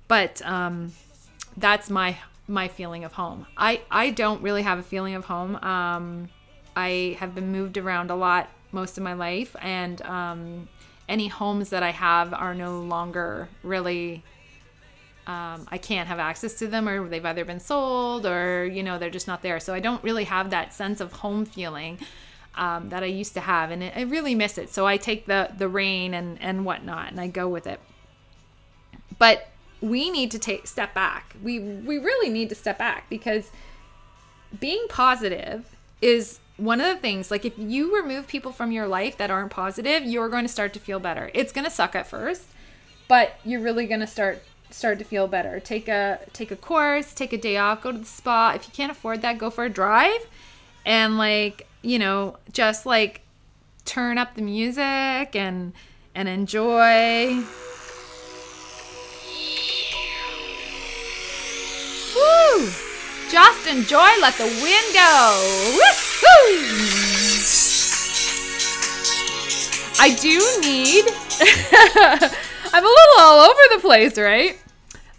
but 0.08 0.42
um, 0.44 0.92
that's 1.56 1.88
my 1.88 2.18
my 2.48 2.66
feeling 2.66 3.04
of 3.04 3.12
home. 3.12 3.46
I 3.56 3.82
I 3.88 4.10
don't 4.10 4.42
really 4.42 4.62
have 4.62 4.80
a 4.80 4.82
feeling 4.82 5.14
of 5.14 5.26
home. 5.26 5.54
Um, 5.56 6.28
I 6.74 7.16
have 7.20 7.36
been 7.36 7.52
moved 7.52 7.78
around 7.78 8.10
a 8.10 8.16
lot 8.16 8.50
most 8.72 8.98
of 8.98 9.04
my 9.04 9.14
life, 9.14 9.54
and 9.60 10.02
um, 10.02 10.68
any 11.08 11.28
homes 11.28 11.70
that 11.70 11.82
I 11.82 11.90
have 11.90 12.32
are 12.34 12.54
no 12.54 12.80
longer 12.80 13.48
really. 13.62 14.22
Um, 15.26 15.66
I 15.72 15.78
can't 15.78 16.06
have 16.06 16.20
access 16.20 16.54
to 16.60 16.68
them, 16.68 16.88
or 16.88 17.08
they've 17.08 17.24
either 17.24 17.44
been 17.44 17.58
sold, 17.58 18.26
or 18.26 18.64
you 18.64 18.82
know 18.82 18.98
they're 18.98 19.10
just 19.10 19.26
not 19.26 19.42
there. 19.42 19.58
So 19.58 19.74
I 19.74 19.80
don't 19.80 20.02
really 20.04 20.24
have 20.24 20.50
that 20.50 20.72
sense 20.72 21.00
of 21.00 21.12
home 21.12 21.44
feeling 21.44 21.98
um, 22.54 22.88
that 22.90 23.02
I 23.02 23.06
used 23.06 23.34
to 23.34 23.40
have, 23.40 23.70
and 23.70 23.82
I 23.84 24.02
really 24.02 24.34
miss 24.34 24.56
it. 24.56 24.70
So 24.70 24.86
I 24.86 24.96
take 24.96 25.26
the 25.26 25.50
the 25.56 25.68
rain 25.68 26.14
and 26.14 26.40
and 26.40 26.64
whatnot, 26.64 27.10
and 27.10 27.20
I 27.20 27.26
go 27.26 27.48
with 27.48 27.66
it. 27.66 27.80
But 29.18 29.48
we 29.80 30.10
need 30.10 30.30
to 30.30 30.38
take 30.38 30.66
step 30.66 30.94
back. 30.94 31.34
We 31.42 31.58
we 31.58 31.98
really 31.98 32.30
need 32.30 32.48
to 32.48 32.54
step 32.54 32.78
back 32.78 33.08
because 33.10 33.50
being 34.58 34.86
positive 34.88 35.76
is 36.00 36.40
one 36.56 36.80
of 36.80 36.86
the 36.86 37.00
things 37.00 37.30
like 37.30 37.44
if 37.44 37.58
you 37.58 37.94
remove 37.94 38.26
people 38.26 38.52
from 38.52 38.72
your 38.72 38.86
life 38.86 39.16
that 39.18 39.30
aren't 39.30 39.50
positive 39.50 40.04
you're 40.04 40.28
going 40.28 40.44
to 40.44 40.48
start 40.48 40.72
to 40.72 40.80
feel 40.80 40.98
better 40.98 41.30
it's 41.34 41.52
going 41.52 41.64
to 41.64 41.70
suck 41.70 41.94
at 41.94 42.06
first 42.06 42.44
but 43.08 43.38
you're 43.44 43.60
really 43.60 43.86
going 43.86 44.00
to 44.00 44.06
start 44.06 44.42
start 44.70 44.98
to 44.98 45.04
feel 45.04 45.28
better 45.28 45.60
take 45.60 45.86
a 45.86 46.18
take 46.32 46.50
a 46.50 46.56
course 46.56 47.12
take 47.12 47.32
a 47.32 47.38
day 47.38 47.56
off 47.56 47.82
go 47.82 47.92
to 47.92 47.98
the 47.98 48.04
spa 48.04 48.52
if 48.54 48.66
you 48.66 48.72
can't 48.72 48.90
afford 48.90 49.22
that 49.22 49.38
go 49.38 49.50
for 49.50 49.64
a 49.64 49.70
drive 49.70 50.26
and 50.84 51.18
like 51.18 51.68
you 51.82 51.98
know 51.98 52.36
just 52.52 52.86
like 52.86 53.20
turn 53.84 54.18
up 54.18 54.34
the 54.34 54.42
music 54.42 55.36
and 55.36 55.72
and 56.14 56.28
enjoy 56.28 57.42
Woo! 62.16 62.70
Just 63.30 63.66
enjoy, 63.66 64.08
let 64.22 64.34
the 64.38 64.44
wind 64.44 64.94
go. 64.94 65.72
Woo-hoo! 65.74 66.05
I 69.98 70.14
do 70.20 70.38
need. 70.60 71.04
I'm 72.72 72.84
a 72.84 72.88
little 72.88 73.18
all 73.18 73.40
over 73.40 73.60
the 73.74 73.80
place, 73.80 74.18
right? 74.18 74.58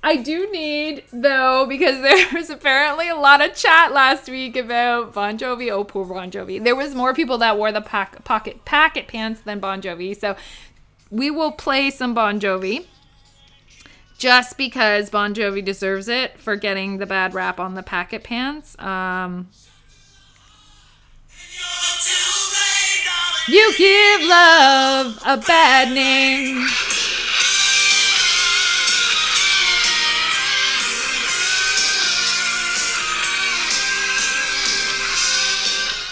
I 0.03 0.15
do 0.15 0.49
need 0.51 1.03
though 1.11 1.65
because 1.67 2.01
there 2.01 2.27
was 2.33 2.49
apparently 2.49 3.09
a 3.09 3.15
lot 3.15 3.41
of 3.41 3.55
chat 3.55 3.91
last 3.91 4.29
week 4.29 4.55
about 4.55 5.13
Bon 5.13 5.37
Jovi. 5.37 5.71
Oh, 5.71 5.83
poor 5.83 6.05
Bon 6.05 6.31
Jovi. 6.31 6.63
There 6.63 6.75
was 6.75 6.95
more 6.95 7.13
people 7.13 7.37
that 7.39 7.57
wore 7.57 7.71
the 7.71 7.81
pack, 7.81 8.23
pocket 8.23 8.63
packet 8.63 9.07
pants 9.07 9.41
than 9.41 9.59
Bon 9.59 9.81
Jovi. 9.81 10.17
So 10.17 10.35
we 11.09 11.29
will 11.31 11.51
play 11.51 11.89
some 11.89 12.13
Bon 12.13 12.39
Jovi 12.39 12.85
just 14.17 14.57
because 14.57 15.09
Bon 15.09 15.33
Jovi 15.33 15.63
deserves 15.63 16.07
it 16.07 16.39
for 16.39 16.55
getting 16.55 16.97
the 16.97 17.05
bad 17.05 17.33
rap 17.33 17.59
on 17.59 17.75
the 17.75 17.83
packet 17.83 18.23
pants. 18.23 18.79
Um, 18.79 19.49
you 23.47 23.73
give 23.77 24.21
love 24.23 25.19
a 25.25 25.37
bad 25.37 25.93
name. 25.93 26.67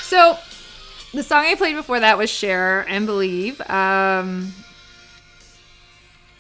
So, 0.04 0.38
the 1.14 1.24
song 1.24 1.46
I 1.46 1.56
played 1.56 1.76
before 1.76 2.00
that 2.00 2.18
was 2.18 2.30
Cher 2.30 2.86
and 2.88 3.06
Believe. 3.06 3.60
Um, 3.70 4.54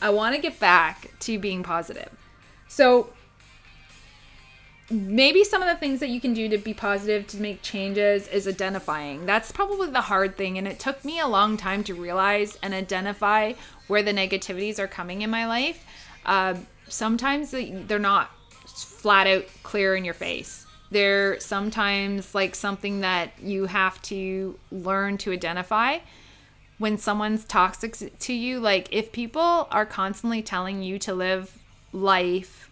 I 0.01 0.09
want 0.11 0.35
to 0.35 0.41
get 0.41 0.59
back 0.59 1.11
to 1.21 1.39
being 1.39 1.63
positive. 1.63 2.09
So 2.67 3.09
maybe 4.89 5.43
some 5.43 5.61
of 5.61 5.67
the 5.67 5.75
things 5.75 5.99
that 5.99 6.09
you 6.09 6.21
can 6.21 6.33
do 6.33 6.47
to 6.49 6.57
be 6.57 6.73
positive 6.73 7.25
to 7.27 7.37
make 7.37 7.61
changes 7.61 8.27
is 8.27 8.47
identifying. 8.47 9.25
That's 9.25 9.51
probably 9.51 9.89
the 9.89 10.01
hard 10.01 10.37
thing 10.37 10.57
and 10.57 10.67
it 10.67 10.79
took 10.79 11.03
me 11.03 11.19
a 11.19 11.27
long 11.27 11.57
time 11.57 11.83
to 11.85 11.93
realize 11.93 12.57
and 12.61 12.73
identify 12.73 13.53
where 13.87 14.03
the 14.03 14.13
negativities 14.13 14.77
are 14.79 14.87
coming 14.87 15.21
in 15.21 15.29
my 15.29 15.47
life. 15.47 15.83
Uh, 16.25 16.55
sometimes 16.87 17.51
they're 17.51 17.99
not 17.99 18.29
flat 18.67 19.27
out 19.27 19.45
clear 19.63 19.95
in 19.95 20.05
your 20.05 20.13
face. 20.13 20.65
They're 20.91 21.39
sometimes 21.39 22.35
like 22.35 22.53
something 22.53 23.01
that 23.01 23.31
you 23.41 23.65
have 23.65 24.01
to 24.03 24.57
learn 24.71 25.17
to 25.19 25.31
identify 25.31 25.99
when 26.77 26.97
someone's 26.97 27.45
toxic 27.45 27.95
to 28.19 28.33
you, 28.33 28.59
like 28.59 28.89
if 28.91 29.11
people 29.11 29.67
are 29.71 29.85
constantly 29.85 30.41
telling 30.41 30.83
you 30.83 30.99
to 30.99 31.13
live 31.13 31.57
life 31.93 32.64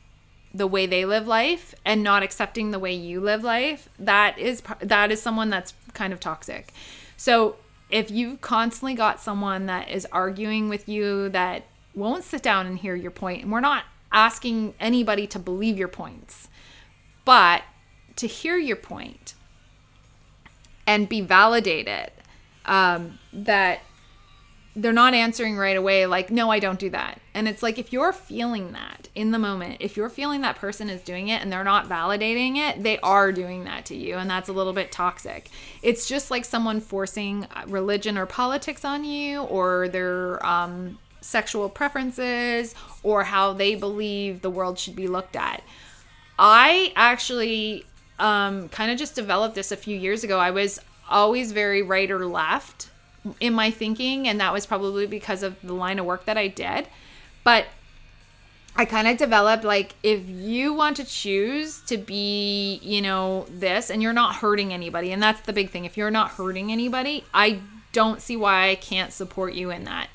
the 0.53 0.67
way 0.67 0.85
they 0.85 1.05
live 1.05 1.27
life 1.27 1.73
and 1.83 2.03
not 2.03 2.23
accepting 2.23 2.71
the 2.71 2.79
way 2.79 2.93
you 2.93 3.19
live 3.19 3.43
life, 3.43 3.89
that 3.99 4.37
is 4.37 4.61
that 4.81 5.11
is 5.11 5.21
someone 5.21 5.49
that's 5.49 5.73
kind 5.93 6.13
of 6.13 6.19
toxic. 6.19 6.73
So, 7.17 7.57
if 7.89 8.11
you've 8.11 8.41
constantly 8.41 8.93
got 8.93 9.19
someone 9.19 9.65
that 9.67 9.89
is 9.89 10.07
arguing 10.11 10.69
with 10.69 10.87
you 10.87 11.29
that 11.29 11.65
won't 11.95 12.23
sit 12.23 12.41
down 12.41 12.65
and 12.67 12.77
hear 12.77 12.95
your 12.95 13.11
point, 13.11 13.43
and 13.43 13.51
we're 13.51 13.59
not 13.59 13.85
asking 14.11 14.73
anybody 14.79 15.25
to 15.27 15.39
believe 15.39 15.77
your 15.77 15.87
points, 15.87 16.47
but 17.25 17.63
to 18.15 18.27
hear 18.27 18.57
your 18.57 18.75
point 18.75 19.33
and 20.85 21.09
be 21.09 21.21
validated 21.21 22.11
um, 22.65 23.19
that 23.31 23.81
they're 24.75 24.91
not 24.91 25.13
answering 25.13 25.55
right 25.55 25.77
away 25.77 26.05
like 26.05 26.31
no 26.31 26.49
i 26.49 26.59
don't 26.59 26.79
do 26.79 26.89
that. 26.89 27.19
And 27.35 27.47
it's 27.47 27.63
like 27.63 27.77
if 27.77 27.91
you're 27.91 28.13
feeling 28.13 28.71
that 28.73 29.09
in 29.15 29.31
the 29.31 29.39
moment 29.39 29.77
if 29.79 29.95
you're 29.95 30.09
feeling 30.09 30.41
that 30.41 30.55
person 30.55 30.89
is 30.89 31.01
doing 31.01 31.27
it 31.27 31.41
and 31.41 31.51
they're 31.51 31.63
not 31.63 31.87
validating 31.87 32.57
it 32.57 32.81
they 32.81 32.99
are 32.99 33.31
doing 33.31 33.65
that 33.65 33.85
to 33.85 33.95
you 33.95 34.17
and 34.17 34.29
that's 34.29 34.49
a 34.49 34.53
little 34.53 34.73
bit 34.73 34.91
toxic. 34.91 35.49
It's 35.81 36.07
just 36.07 36.31
like 36.31 36.45
someone 36.45 36.79
forcing 36.79 37.47
religion 37.67 38.17
or 38.17 38.25
politics 38.25 38.83
on 38.83 39.03
you 39.03 39.43
or 39.43 39.89
their 39.89 40.43
um, 40.45 40.97
sexual 41.21 41.69
preferences 41.69 42.75
or 43.01 43.23
how 43.23 43.53
they 43.53 43.75
believe 43.75 44.41
the 44.41 44.49
world 44.49 44.77
should 44.79 44.95
be 44.95 45.07
looked 45.07 45.35
at. 45.35 45.63
I 46.37 46.91
actually 46.95 47.85
um, 48.19 48.69
kind 48.69 48.91
of 48.91 48.97
just 48.97 49.15
developed 49.15 49.55
this 49.55 49.71
a 49.71 49.77
few 49.77 49.97
years 49.97 50.23
ago. 50.23 50.39
I 50.39 50.51
was 50.51 50.79
always 51.09 51.51
very 51.51 51.81
right 51.81 52.09
or 52.09 52.25
left 52.25 52.89
in 53.39 53.53
my 53.53 53.71
thinking 53.71 54.27
and 54.27 54.39
that 54.39 54.53
was 54.53 54.65
probably 54.65 55.07
because 55.07 55.43
of 55.43 55.55
the 55.61 55.73
line 55.73 55.99
of 55.99 56.05
work 56.05 56.25
that 56.25 56.37
I 56.37 56.47
did. 56.47 56.87
But 57.43 57.65
I 58.75 58.85
kind 58.85 59.07
of 59.07 59.17
developed 59.17 59.63
like 59.63 59.95
if 60.01 60.27
you 60.27 60.73
want 60.73 60.97
to 60.97 61.03
choose 61.03 61.81
to 61.81 61.97
be, 61.97 62.79
you 62.81 63.01
know, 63.01 63.45
this 63.49 63.89
and 63.89 64.01
you're 64.01 64.13
not 64.13 64.35
hurting 64.35 64.73
anybody 64.73 65.11
and 65.11 65.21
that's 65.21 65.41
the 65.41 65.53
big 65.53 65.69
thing. 65.69 65.85
If 65.85 65.95
you're 65.95 66.11
not 66.11 66.31
hurting 66.31 66.71
anybody, 66.71 67.23
I 67.33 67.59
don't 67.91 68.21
see 68.21 68.35
why 68.35 68.69
I 68.69 68.75
can't 68.75 69.13
support 69.13 69.53
you 69.53 69.69
in 69.69 69.85
that. 69.85 70.09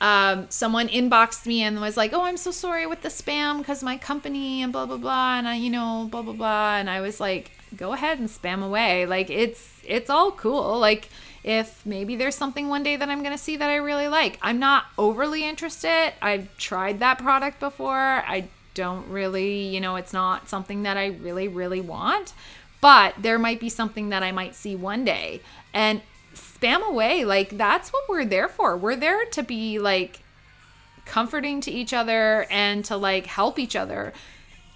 Um, 0.00 0.46
someone 0.50 0.88
inboxed 0.88 1.46
me 1.46 1.62
and 1.62 1.80
was 1.80 1.96
like, 1.96 2.12
"Oh, 2.12 2.22
I'm 2.22 2.36
so 2.36 2.50
sorry 2.50 2.86
with 2.86 3.00
the 3.00 3.08
spam 3.08 3.58
because 3.58 3.82
my 3.82 3.96
company 3.96 4.62
and 4.62 4.70
blah 4.72 4.84
blah 4.84 4.98
blah," 4.98 5.38
and 5.38 5.48
I, 5.48 5.56
you 5.56 5.70
know, 5.70 6.06
blah 6.10 6.22
blah 6.22 6.34
blah, 6.34 6.76
and 6.76 6.90
I 6.90 7.00
was 7.00 7.18
like, 7.18 7.50
"Go 7.74 7.94
ahead 7.94 8.18
and 8.18 8.28
spam 8.28 8.62
away. 8.62 9.06
Like 9.06 9.30
it's 9.30 9.80
it's 9.84 10.10
all 10.10 10.32
cool. 10.32 10.78
Like 10.78 11.08
if 11.46 11.86
maybe 11.86 12.16
there's 12.16 12.34
something 12.34 12.68
one 12.68 12.82
day 12.82 12.96
that 12.96 13.08
I'm 13.08 13.22
going 13.22 13.32
to 13.32 13.42
see 13.42 13.56
that 13.56 13.70
I 13.70 13.76
really 13.76 14.08
like. 14.08 14.36
I'm 14.42 14.58
not 14.58 14.86
overly 14.98 15.44
interested. 15.44 16.12
I've 16.20 16.54
tried 16.58 16.98
that 16.98 17.18
product 17.18 17.60
before. 17.60 17.94
I 17.94 18.48
don't 18.74 19.08
really, 19.08 19.68
you 19.68 19.80
know, 19.80 19.94
it's 19.94 20.12
not 20.12 20.48
something 20.48 20.82
that 20.82 20.96
I 20.96 21.06
really, 21.06 21.46
really 21.46 21.80
want, 21.80 22.34
but 22.80 23.14
there 23.16 23.38
might 23.38 23.60
be 23.60 23.68
something 23.68 24.08
that 24.08 24.24
I 24.24 24.32
might 24.32 24.56
see 24.56 24.74
one 24.74 25.04
day. 25.04 25.40
And 25.72 26.02
spam 26.34 26.84
away. 26.84 27.24
Like, 27.24 27.56
that's 27.56 27.92
what 27.92 28.08
we're 28.08 28.24
there 28.24 28.48
for. 28.48 28.76
We're 28.76 28.96
there 28.96 29.24
to 29.26 29.42
be 29.44 29.78
like 29.78 30.22
comforting 31.04 31.60
to 31.60 31.70
each 31.70 31.94
other 31.94 32.46
and 32.50 32.84
to 32.86 32.96
like 32.96 33.26
help 33.26 33.60
each 33.60 33.76
other 33.76 34.12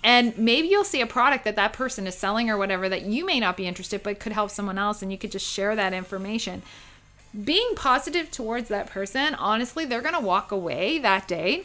and 0.02 0.36
maybe 0.38 0.68
you'll 0.68 0.84
see 0.84 1.00
a 1.00 1.06
product 1.06 1.44
that 1.44 1.56
that 1.56 1.72
person 1.72 2.06
is 2.06 2.14
selling 2.14 2.48
or 2.48 2.56
whatever 2.56 2.88
that 2.88 3.02
you 3.02 3.24
may 3.24 3.38
not 3.38 3.56
be 3.56 3.66
interested 3.66 4.02
but 4.02 4.18
could 4.18 4.32
help 4.32 4.50
someone 4.50 4.78
else 4.78 5.02
and 5.02 5.12
you 5.12 5.18
could 5.18 5.32
just 5.32 5.46
share 5.46 5.76
that 5.76 5.92
information. 5.92 6.62
Being 7.44 7.74
positive 7.76 8.30
towards 8.30 8.68
that 8.68 8.88
person 8.88 9.34
honestly 9.34 9.84
they're 9.84 10.02
going 10.02 10.14
to 10.14 10.20
walk 10.20 10.52
away 10.52 10.98
that 10.98 11.28
day 11.28 11.64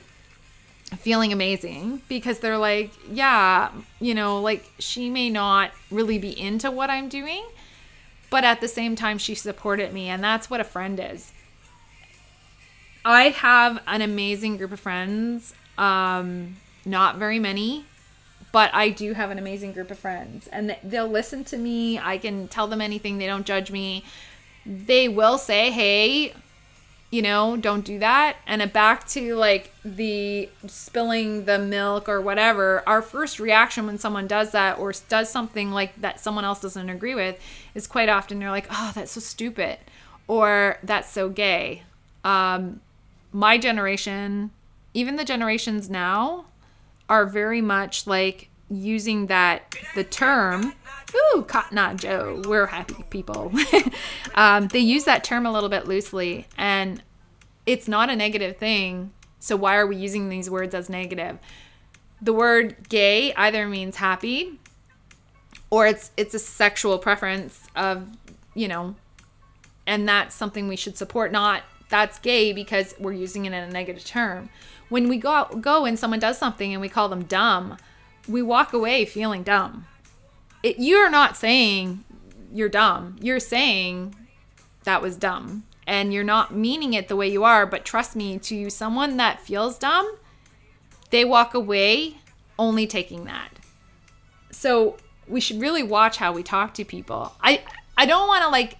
feeling 0.97 1.33
amazing 1.33 2.01
because 2.07 2.39
they're 2.39 2.59
like 2.59 2.91
yeah 3.09 3.71
you 3.99 4.13
know 4.13 4.39
like 4.39 4.63
she 4.77 5.09
may 5.09 5.31
not 5.31 5.71
really 5.89 6.19
be 6.19 6.39
into 6.39 6.69
what 6.69 6.91
i'm 6.91 7.09
doing 7.09 7.43
but 8.29 8.43
at 8.43 8.61
the 8.61 8.67
same 8.67 8.95
time 8.95 9.17
she 9.17 9.35
supported 9.35 9.93
me 9.93 10.09
and 10.09 10.23
that's 10.23 10.49
what 10.49 10.59
a 10.59 10.63
friend 10.63 10.99
is. 10.99 11.31
I 13.03 13.29
have 13.29 13.81
an 13.87 14.01
amazing 14.01 14.57
group 14.57 14.71
of 14.71 14.79
friends 14.79 15.53
um 15.77 16.57
not 16.85 17.17
very 17.17 17.39
many 17.39 17.85
but 18.55 18.73
I 18.73 18.87
do 18.87 19.11
have 19.11 19.31
an 19.31 19.37
amazing 19.37 19.73
group 19.73 19.91
of 19.91 19.99
friends 19.99 20.47
and 20.47 20.77
they'll 20.81 21.09
listen 21.09 21.43
to 21.43 21.57
me. 21.57 21.99
I 21.99 22.17
can 22.17 22.47
tell 22.47 22.67
them 22.67 22.79
anything, 22.79 23.17
they 23.17 23.27
don't 23.27 23.45
judge 23.45 23.69
me. 23.69 24.05
They 24.65 25.09
will 25.09 25.37
say, 25.37 25.71
"Hey, 25.71 26.33
you 27.11 27.21
know, 27.21 27.57
don't 27.57 27.83
do 27.83 27.99
that." 27.99 28.37
And 28.47 28.71
back 28.71 29.09
to 29.09 29.35
like 29.35 29.73
the 29.83 30.47
spilling 30.67 31.43
the 31.43 31.59
milk 31.59 32.07
or 32.07 32.21
whatever, 32.21 32.81
our 32.87 33.01
first 33.01 33.41
reaction 33.41 33.87
when 33.87 33.97
someone 33.97 34.25
does 34.25 34.51
that 34.51 34.79
or 34.79 34.93
does 35.09 35.29
something 35.29 35.71
like 35.71 35.93
that 35.99 36.21
someone 36.21 36.45
else 36.45 36.61
doesn't 36.61 36.89
agree 36.89 37.13
with 37.13 37.37
is 37.73 37.87
quite 37.87 38.07
often 38.07 38.39
they're 38.39 38.51
like, 38.51 38.67
"Oh, 38.71 38.93
that's 38.95 39.11
so 39.11 39.19
stupid." 39.19 39.79
Or 40.29 40.77
that's 40.81 41.11
so 41.11 41.27
gay. 41.27 41.83
Um, 42.23 42.79
my 43.33 43.57
generation, 43.57 44.51
even 44.93 45.17
the 45.17 45.25
generations 45.25 45.89
now, 45.89 46.45
are 47.09 47.25
very 47.25 47.61
much 47.61 48.07
like 48.07 48.49
using 48.69 49.27
that 49.27 49.75
the 49.93 50.03
term 50.03 50.73
ooh 51.15 51.43
cotton 51.43 51.77
eye 51.77 51.93
joe 51.93 52.41
we're 52.47 52.65
happy 52.65 53.03
people. 53.09 53.51
Um, 54.33 54.67
they 54.67 54.79
use 54.79 55.05
that 55.05 55.23
term 55.23 55.45
a 55.45 55.51
little 55.51 55.69
bit 55.69 55.87
loosely 55.87 56.45
and 56.57 57.01
it's 57.65 57.87
not 57.87 58.09
a 58.09 58.17
negative 58.17 58.57
thing 58.57 59.13
so 59.45 59.55
why 59.55 59.77
are 59.77 59.85
we 59.85 59.95
using 59.95 60.27
these 60.27 60.49
words 60.49 60.73
as 60.73 60.89
negative? 60.89 61.37
The 62.19 62.33
word 62.33 62.89
gay 62.89 63.31
either 63.35 63.67
means 63.67 63.97
happy 63.97 64.59
or 65.69 65.85
it's 65.85 66.09
it's 66.17 66.33
a 66.33 66.39
sexual 66.39 66.97
preference 66.97 67.67
of 67.75 68.09
you 68.55 68.67
know 68.67 68.95
and 69.85 70.09
that's 70.09 70.33
something 70.33 70.67
we 70.67 70.75
should 70.75 70.97
support 70.97 71.31
not 71.31 71.61
that's 71.89 72.17
gay 72.17 72.53
because 72.53 72.95
we're 72.99 73.13
using 73.13 73.45
it 73.45 73.49
in 73.49 73.63
a 73.63 73.69
negative 73.69 74.03
term 74.03 74.49
when 74.89 75.07
we 75.07 75.17
go 75.17 75.45
go 75.59 75.85
and 75.85 75.97
someone 75.97 76.19
does 76.19 76.37
something 76.37 76.71
and 76.71 76.81
we 76.81 76.89
call 76.89 77.09
them 77.09 77.23
dumb, 77.23 77.77
we 78.27 78.41
walk 78.41 78.73
away 78.73 79.05
feeling 79.05 79.43
dumb. 79.43 79.87
It, 80.63 80.79
you're 80.79 81.09
not 81.09 81.37
saying 81.37 82.03
you're 82.53 82.69
dumb. 82.69 83.17
You're 83.19 83.39
saying 83.39 84.15
that 84.83 85.01
was 85.01 85.17
dumb. 85.17 85.65
And 85.87 86.13
you're 86.13 86.23
not 86.23 86.55
meaning 86.55 86.93
it 86.93 87.09
the 87.09 87.15
way 87.15 87.27
you 87.27 87.43
are, 87.43 87.67
but 87.67 87.85
trust 87.85 88.15
me, 88.15 88.39
to 88.39 88.71
someone 88.71 89.17
that 89.17 89.39
feels 89.41 89.77
dumb, 89.77 90.17
they 91.11 91.23
walk 91.23 91.53
away 91.53 92.15
only 92.57 92.87
taking 92.87 93.25
that. 93.25 93.49
So 94.51 94.97
we 95.27 95.39
should 95.39 95.61
really 95.61 95.83
watch 95.83 96.17
how 96.17 96.31
we 96.31 96.41
talk 96.41 96.73
to 96.75 96.85
people. 96.85 97.33
I 97.41 97.61
I 97.97 98.05
don't 98.05 98.27
want 98.27 98.43
to 98.43 98.49
like 98.49 98.77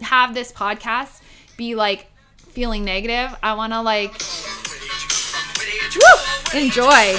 have 0.00 0.34
this 0.34 0.52
podcast 0.52 1.20
be 1.56 1.74
like 1.74 2.06
feeling 2.36 2.84
negative. 2.84 3.36
I 3.42 3.54
want 3.54 3.72
to 3.72 3.80
like 3.80 4.20
Woo! 5.96 6.60
Enjoy. 6.60 7.18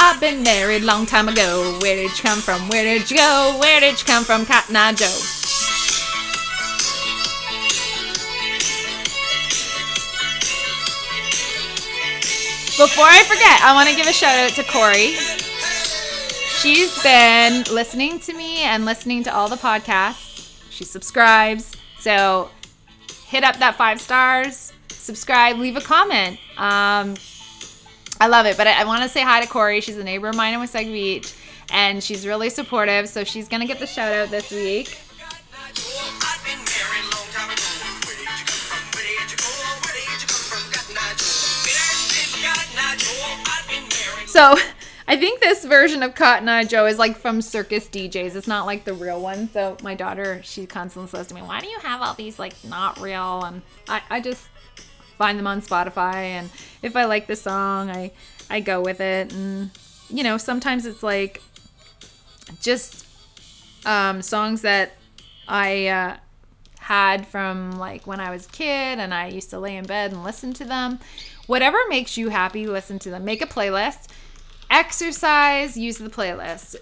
I've 0.00 0.20
been 0.20 0.42
married 0.42 0.82
long 0.82 1.06
time 1.06 1.28
ago. 1.28 1.78
Where 1.82 1.96
did 1.96 2.16
you 2.16 2.22
come 2.22 2.40
from? 2.40 2.68
Where 2.68 2.84
did 2.84 3.10
you 3.10 3.16
go? 3.16 3.56
Where 3.60 3.80
did 3.80 3.98
you 3.98 4.06
come 4.06 4.24
from, 4.24 4.46
Cotton 4.46 4.74
Joe? 4.96 5.06
Before 12.78 13.06
I 13.06 13.24
forget, 13.24 13.60
I 13.62 13.74
want 13.74 13.88
to 13.88 13.96
give 13.96 14.06
a 14.06 14.12
shout 14.12 14.38
out 14.38 14.50
to 14.50 14.62
Corey. 14.62 15.14
She's 16.60 17.02
been 17.02 17.64
listening 17.74 18.20
to 18.20 18.32
me 18.32 18.62
and 18.62 18.84
listening 18.84 19.24
to 19.24 19.34
all 19.34 19.48
the 19.48 19.56
podcasts. 19.56 20.62
She 20.70 20.84
subscribes. 20.84 21.72
So 21.98 22.50
hit 23.26 23.42
up 23.42 23.56
that 23.56 23.74
five 23.74 24.00
stars 24.00 24.67
subscribe, 25.08 25.56
leave 25.56 25.74
a 25.74 25.80
comment. 25.80 26.38
Um, 26.58 27.14
I 28.20 28.26
love 28.28 28.44
it. 28.44 28.58
But 28.58 28.66
I, 28.66 28.82
I 28.82 28.84
want 28.84 29.02
to 29.04 29.08
say 29.08 29.22
hi 29.22 29.40
to 29.40 29.48
Corey. 29.48 29.80
She's 29.80 29.96
a 29.96 30.04
neighbor 30.04 30.28
of 30.28 30.36
mine 30.36 30.52
in 30.52 30.60
Wasaga 30.60 30.92
Beach, 30.92 31.32
and 31.72 32.04
she's 32.04 32.26
really 32.26 32.50
supportive. 32.50 33.08
So 33.08 33.24
she's 33.24 33.48
gonna 33.48 33.66
get 33.66 33.78
the 33.78 33.86
shout 33.86 34.12
out 34.12 34.28
this 34.28 34.50
week. 34.50 34.98
So 44.26 44.56
I 45.08 45.16
think 45.16 45.40
this 45.40 45.64
version 45.64 46.02
of 46.02 46.14
Cotton 46.14 46.50
Eye 46.50 46.64
Joe 46.64 46.84
is 46.84 46.98
like 46.98 47.16
from 47.16 47.40
Circus 47.40 47.88
DJs. 47.88 48.36
It's 48.36 48.46
not 48.46 48.66
like 48.66 48.84
the 48.84 48.92
real 48.92 49.22
one. 49.22 49.48
So 49.54 49.78
my 49.82 49.94
daughter, 49.94 50.42
she 50.44 50.66
constantly 50.66 51.08
says 51.08 51.28
to 51.28 51.34
me, 51.34 51.40
"Why 51.40 51.60
do 51.60 51.66
you 51.66 51.78
have 51.78 52.02
all 52.02 52.12
these 52.12 52.38
like 52.38 52.52
not 52.62 53.00
real?" 53.00 53.42
And 53.44 53.62
I, 53.88 54.02
I 54.10 54.20
just 54.20 54.42
find 55.18 55.38
them 55.38 55.46
on 55.46 55.60
Spotify 55.60 56.14
and 56.14 56.48
if 56.80 56.96
I 56.96 57.04
like 57.04 57.26
the 57.26 57.36
song, 57.36 57.90
I 57.90 58.12
I 58.48 58.60
go 58.60 58.80
with 58.80 59.00
it 59.00 59.32
and 59.32 59.70
you 60.08 60.22
know, 60.22 60.38
sometimes 60.38 60.86
it's 60.86 61.02
like 61.02 61.42
just 62.60 63.06
um, 63.84 64.22
songs 64.22 64.62
that 64.62 64.92
I 65.46 65.88
uh, 65.88 66.16
had 66.78 67.26
from 67.26 67.72
like 67.72 68.06
when 68.06 68.20
I 68.20 68.30
was 68.30 68.46
a 68.46 68.50
kid 68.50 68.98
and 68.98 69.12
I 69.12 69.28
used 69.28 69.50
to 69.50 69.58
lay 69.58 69.76
in 69.76 69.84
bed 69.84 70.12
and 70.12 70.24
listen 70.24 70.52
to 70.54 70.64
them. 70.64 70.98
Whatever 71.46 71.78
makes 71.88 72.16
you 72.16 72.28
happy, 72.28 72.66
listen 72.66 72.98
to 73.00 73.10
them. 73.10 73.24
Make 73.24 73.42
a 73.42 73.46
playlist. 73.46 74.08
Exercise, 74.70 75.76
use 75.76 75.98
the 75.98 76.10
playlist. 76.10 76.76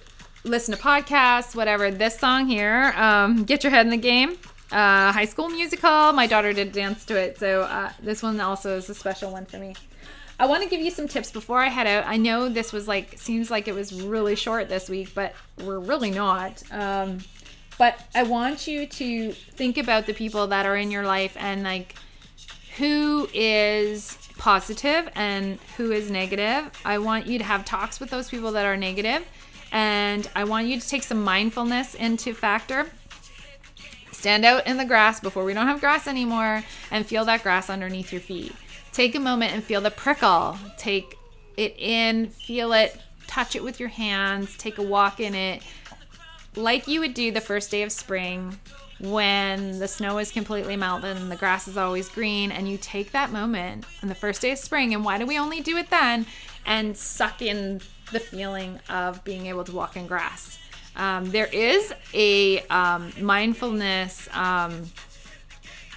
Listen 0.44 0.77
to 0.77 0.81
podcasts, 0.81 1.55
whatever. 1.55 1.90
This 1.90 2.18
song 2.18 2.46
here, 2.46 2.92
um, 2.96 3.44
Get 3.44 3.64
Your 3.64 3.70
Head 3.70 3.87
in 3.87 3.90
the 3.90 3.96
Game 3.96 4.38
uh, 4.72 5.12
High 5.12 5.24
School 5.26 5.48
Musical. 5.48 6.12
My 6.12 6.26
daughter 6.26 6.52
did 6.52 6.72
dance 6.72 7.05
to 7.07 7.16
it, 7.16 7.38
so 7.38 7.62
uh, 7.62 7.92
this 8.02 8.22
one 8.22 8.40
also 8.40 8.76
is 8.76 8.88
a 8.90 8.94
special 8.94 9.31
one 9.31 9.46
for 9.46 9.59
me. 9.59 9.74
I 10.38 10.46
want 10.46 10.62
to 10.62 10.68
give 10.68 10.81
you 10.81 10.90
some 10.90 11.09
tips 11.09 11.31
before 11.31 11.61
I 11.61 11.68
head 11.68 11.87
out. 11.87 12.05
I 12.07 12.18
know 12.18 12.48
this 12.48 12.72
was 12.72 12.87
like 12.87 13.18
seems 13.18 13.50
like 13.50 13.68
it 13.68 13.74
was 13.74 14.02
really 14.02 14.37
short 14.37 14.68
this 14.68 14.88
week, 14.88 15.14
but 15.14 15.35
we're 15.64 15.79
really 15.79 16.11
not. 16.11 16.62
Um, 16.70 17.18
but 17.79 17.98
I 18.14 18.22
want 18.22 18.66
you 18.66 18.87
to 18.87 19.33
think 19.33 19.79
about 19.79 20.07
the 20.07 20.14
people 20.14 20.46
that 20.48 20.66
are 20.66 20.76
in 20.76 20.90
your 20.90 21.05
life 21.05 21.37
and 21.38 21.62
like 21.62 21.94
who 22.76 23.29
is 23.33 24.18
positive 24.38 25.09
and 25.14 25.59
who 25.76 25.92
is 25.92 26.11
negative. 26.11 26.70
I 26.85 26.98
want 26.98 27.26
you 27.26 27.38
to 27.38 27.44
have 27.44 27.64
talks 27.64 27.98
with 27.98 28.11
those 28.11 28.29
people 28.29 28.52
that 28.52 28.66
are 28.66 28.76
negative 28.76 29.26
and 29.72 30.29
I 30.37 30.44
want 30.44 30.68
you 30.68 30.81
to 30.81 30.88
take 30.88 31.02
some 31.02 31.22
mindfulness 31.22 31.94
into 31.94 32.35
factor. 32.35 32.87
Stand 34.26 34.44
out 34.44 34.66
in 34.66 34.76
the 34.76 34.84
grass 34.84 35.20
before 35.20 35.44
we 35.44 35.54
don't 35.54 35.68
have 35.68 35.78
grass 35.78 36.08
anymore 36.08 36.64
and 36.90 37.06
feel 37.06 37.24
that 37.26 37.44
grass 37.44 37.70
underneath 37.70 38.10
your 38.10 38.20
feet. 38.20 38.52
Take 38.90 39.14
a 39.14 39.20
moment 39.20 39.52
and 39.52 39.62
feel 39.62 39.80
the 39.80 39.92
prickle. 39.92 40.58
Take 40.76 41.16
it 41.56 41.76
in, 41.78 42.30
feel 42.30 42.72
it, 42.72 43.00
touch 43.28 43.54
it 43.54 43.62
with 43.62 43.78
your 43.78 43.88
hands, 43.88 44.56
take 44.56 44.78
a 44.78 44.82
walk 44.82 45.20
in 45.20 45.36
it, 45.36 45.62
like 46.56 46.88
you 46.88 46.98
would 46.98 47.14
do 47.14 47.30
the 47.30 47.40
first 47.40 47.70
day 47.70 47.84
of 47.84 47.92
spring 47.92 48.58
when 48.98 49.78
the 49.78 49.86
snow 49.86 50.18
is 50.18 50.32
completely 50.32 50.74
melted 50.74 51.16
and 51.16 51.30
the 51.30 51.36
grass 51.36 51.68
is 51.68 51.76
always 51.76 52.08
green 52.08 52.50
and 52.50 52.68
you 52.68 52.76
take 52.78 53.12
that 53.12 53.30
moment 53.30 53.84
on 54.02 54.08
the 54.08 54.14
first 54.16 54.42
day 54.42 54.50
of 54.50 54.58
spring 54.58 54.92
and 54.92 55.04
why 55.04 55.18
do 55.18 55.24
we 55.24 55.38
only 55.38 55.60
do 55.60 55.76
it 55.76 55.88
then 55.90 56.26
and 56.64 56.96
suck 56.96 57.42
in 57.42 57.80
the 58.10 58.18
feeling 58.18 58.80
of 58.90 59.22
being 59.22 59.46
able 59.46 59.62
to 59.62 59.70
walk 59.70 59.96
in 59.96 60.08
grass 60.08 60.58
um, 60.96 61.30
there 61.30 61.46
is 61.46 61.92
a 62.14 62.61
um, 62.68 63.12
mindfulness 63.20 64.28
um, 64.32 64.85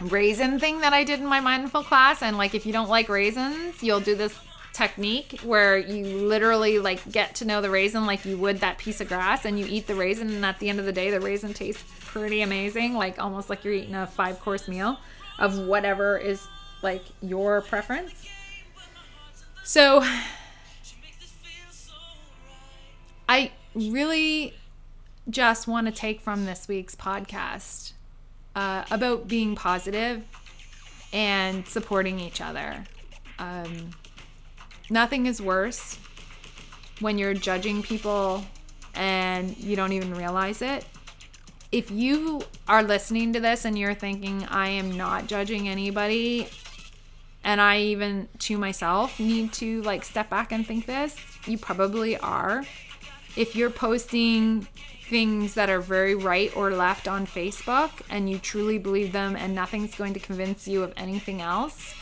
raisin 0.01 0.59
thing 0.59 0.79
that 0.79 0.93
i 0.93 1.03
did 1.03 1.19
in 1.19 1.25
my 1.25 1.39
mindful 1.39 1.83
class 1.83 2.21
and 2.21 2.37
like 2.37 2.55
if 2.55 2.65
you 2.65 2.71
don't 2.71 2.89
like 2.89 3.09
raisins 3.09 3.83
you'll 3.83 3.99
do 3.99 4.15
this 4.15 4.33
technique 4.71 5.41
where 5.43 5.77
you 5.77 6.05
literally 6.19 6.79
like 6.79 7.11
get 7.11 7.35
to 7.35 7.43
know 7.43 7.59
the 7.59 7.69
raisin 7.69 8.05
like 8.05 8.23
you 8.23 8.37
would 8.37 8.59
that 8.59 8.77
piece 8.77 9.01
of 9.01 9.09
grass 9.09 9.43
and 9.43 9.59
you 9.59 9.65
eat 9.67 9.87
the 9.87 9.95
raisin 9.95 10.29
and 10.29 10.45
at 10.45 10.57
the 10.59 10.69
end 10.69 10.79
of 10.79 10.85
the 10.85 10.91
day 10.93 11.11
the 11.11 11.19
raisin 11.19 11.53
tastes 11.53 11.83
pretty 12.05 12.41
amazing 12.41 12.93
like 12.93 13.19
almost 13.19 13.49
like 13.49 13.65
you're 13.65 13.73
eating 13.73 13.95
a 13.95 14.07
five 14.07 14.39
course 14.39 14.69
meal 14.69 14.97
of 15.39 15.57
whatever 15.57 16.17
is 16.17 16.47
like 16.81 17.03
your 17.21 17.61
preference. 17.61 18.27
So 19.63 20.03
i 23.27 23.51
really 23.75 24.53
just 25.29 25.67
want 25.67 25.87
to 25.87 25.93
take 25.93 26.21
from 26.21 26.45
this 26.45 26.67
week's 26.67 26.95
podcast 26.95 27.93
uh, 28.55 28.83
about 28.91 29.27
being 29.27 29.55
positive 29.55 30.23
and 31.11 31.67
supporting 31.67 32.19
each 32.19 32.41
other 32.41 32.83
um, 33.39 33.91
nothing 34.89 35.25
is 35.25 35.41
worse 35.41 35.97
when 36.99 37.17
you're 37.17 37.33
judging 37.33 37.81
people 37.81 38.43
and 38.93 39.57
you 39.57 39.75
don't 39.75 39.93
even 39.93 40.13
realize 40.13 40.61
it. 40.61 40.85
If 41.71 41.91
you 41.91 42.41
are 42.67 42.83
listening 42.83 43.33
to 43.33 43.39
this 43.39 43.65
and 43.65 43.77
you're 43.77 43.93
thinking, 43.93 44.45
I 44.45 44.69
am 44.69 44.97
not 44.97 45.27
judging 45.27 45.69
anybody, 45.69 46.49
and 47.43 47.61
I 47.61 47.79
even 47.79 48.27
to 48.39 48.57
myself 48.57 49.19
need 49.19 49.53
to 49.53 49.81
like 49.83 50.03
step 50.03 50.29
back 50.29 50.51
and 50.51 50.65
think 50.65 50.85
this, 50.85 51.15
you 51.45 51.57
probably 51.57 52.17
are. 52.17 52.65
If 53.35 53.55
you're 53.55 53.69
posting 53.69 54.67
things 55.09 55.55
that 55.55 55.69
are 55.69 55.81
very 55.81 56.13
right 56.13 56.55
or 56.55 56.71
left 56.71 57.07
on 57.07 57.25
Facebook 57.25 57.89
and 58.09 58.29
you 58.29 58.37
truly 58.37 58.77
believe 58.77 59.11
them 59.11 59.35
and 59.35 59.55
nothing's 59.55 59.95
going 59.95 60.13
to 60.13 60.19
convince 60.19 60.67
you 60.67 60.83
of 60.83 60.93
anything 60.95 61.41
else, 61.41 61.95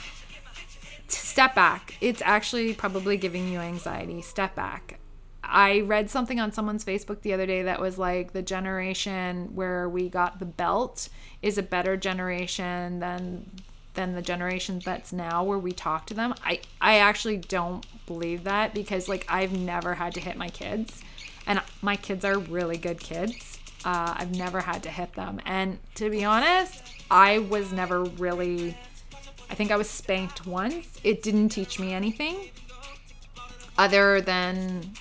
step 1.08 1.56
back. 1.56 1.96
It's 2.02 2.22
actually 2.24 2.74
probably 2.74 3.18
giving 3.18 3.48
you 3.48 3.60
anxiety. 3.60 4.22
Step 4.22 4.56
back. 4.56 5.00
I 5.44 5.82
read 5.82 6.10
something 6.10 6.40
on 6.40 6.52
someone's 6.52 6.84
Facebook 6.84 7.22
the 7.22 7.34
other 7.34 7.46
day 7.46 7.64
that 7.64 7.80
was 7.80 7.98
like 7.98 8.34
the 8.34 8.42
generation 8.42 9.56
where 9.56 9.88
we 9.88 10.10
got 10.10 10.40
the 10.40 10.46
belt 10.46 11.08
is 11.42 11.58
a 11.58 11.64
better 11.64 11.96
generation 11.96 13.00
than 13.00 13.50
than 13.94 14.14
the 14.14 14.22
generation 14.22 14.80
that's 14.86 15.12
now 15.12 15.44
where 15.44 15.58
we 15.58 15.72
talk 15.72 16.06
to 16.08 16.14
them. 16.14 16.34
I 16.44 16.60
I 16.82 16.98
actually 16.98 17.38
don't 17.38 17.86
believe 18.06 18.44
that 18.44 18.74
because 18.74 19.08
like 19.08 19.26
I've 19.30 19.54
never 19.54 19.96
had 19.96 20.14
to 20.16 20.20
hit 20.20 20.36
my 20.36 20.50
kids 20.50 21.02
and 21.48 21.62
my 21.82 21.96
kids 21.96 22.24
are 22.24 22.38
really 22.38 22.78
good 22.78 23.00
kids. 23.00 23.60
Uh, 23.84 24.14
I've 24.18 24.36
never 24.36 24.62
had 24.62 24.84
to 24.84 24.90
hit 24.90 25.14
them. 25.14 25.42
And 25.46 25.80
to 25.96 26.10
be 26.10 26.24
honest, 26.24 26.84
I 27.10 27.40
was 27.40 27.72
never 27.72 28.04
really 28.04 28.78
I 29.50 29.56
think 29.56 29.72
I 29.72 29.78
was 29.78 29.90
spanked 29.90 30.46
once. 30.46 31.00
It 31.04 31.24
didn't 31.24 31.50
teach 31.50 31.80
me 31.80 31.94
anything 31.94 32.50
other 33.78 34.22
than 34.22 34.92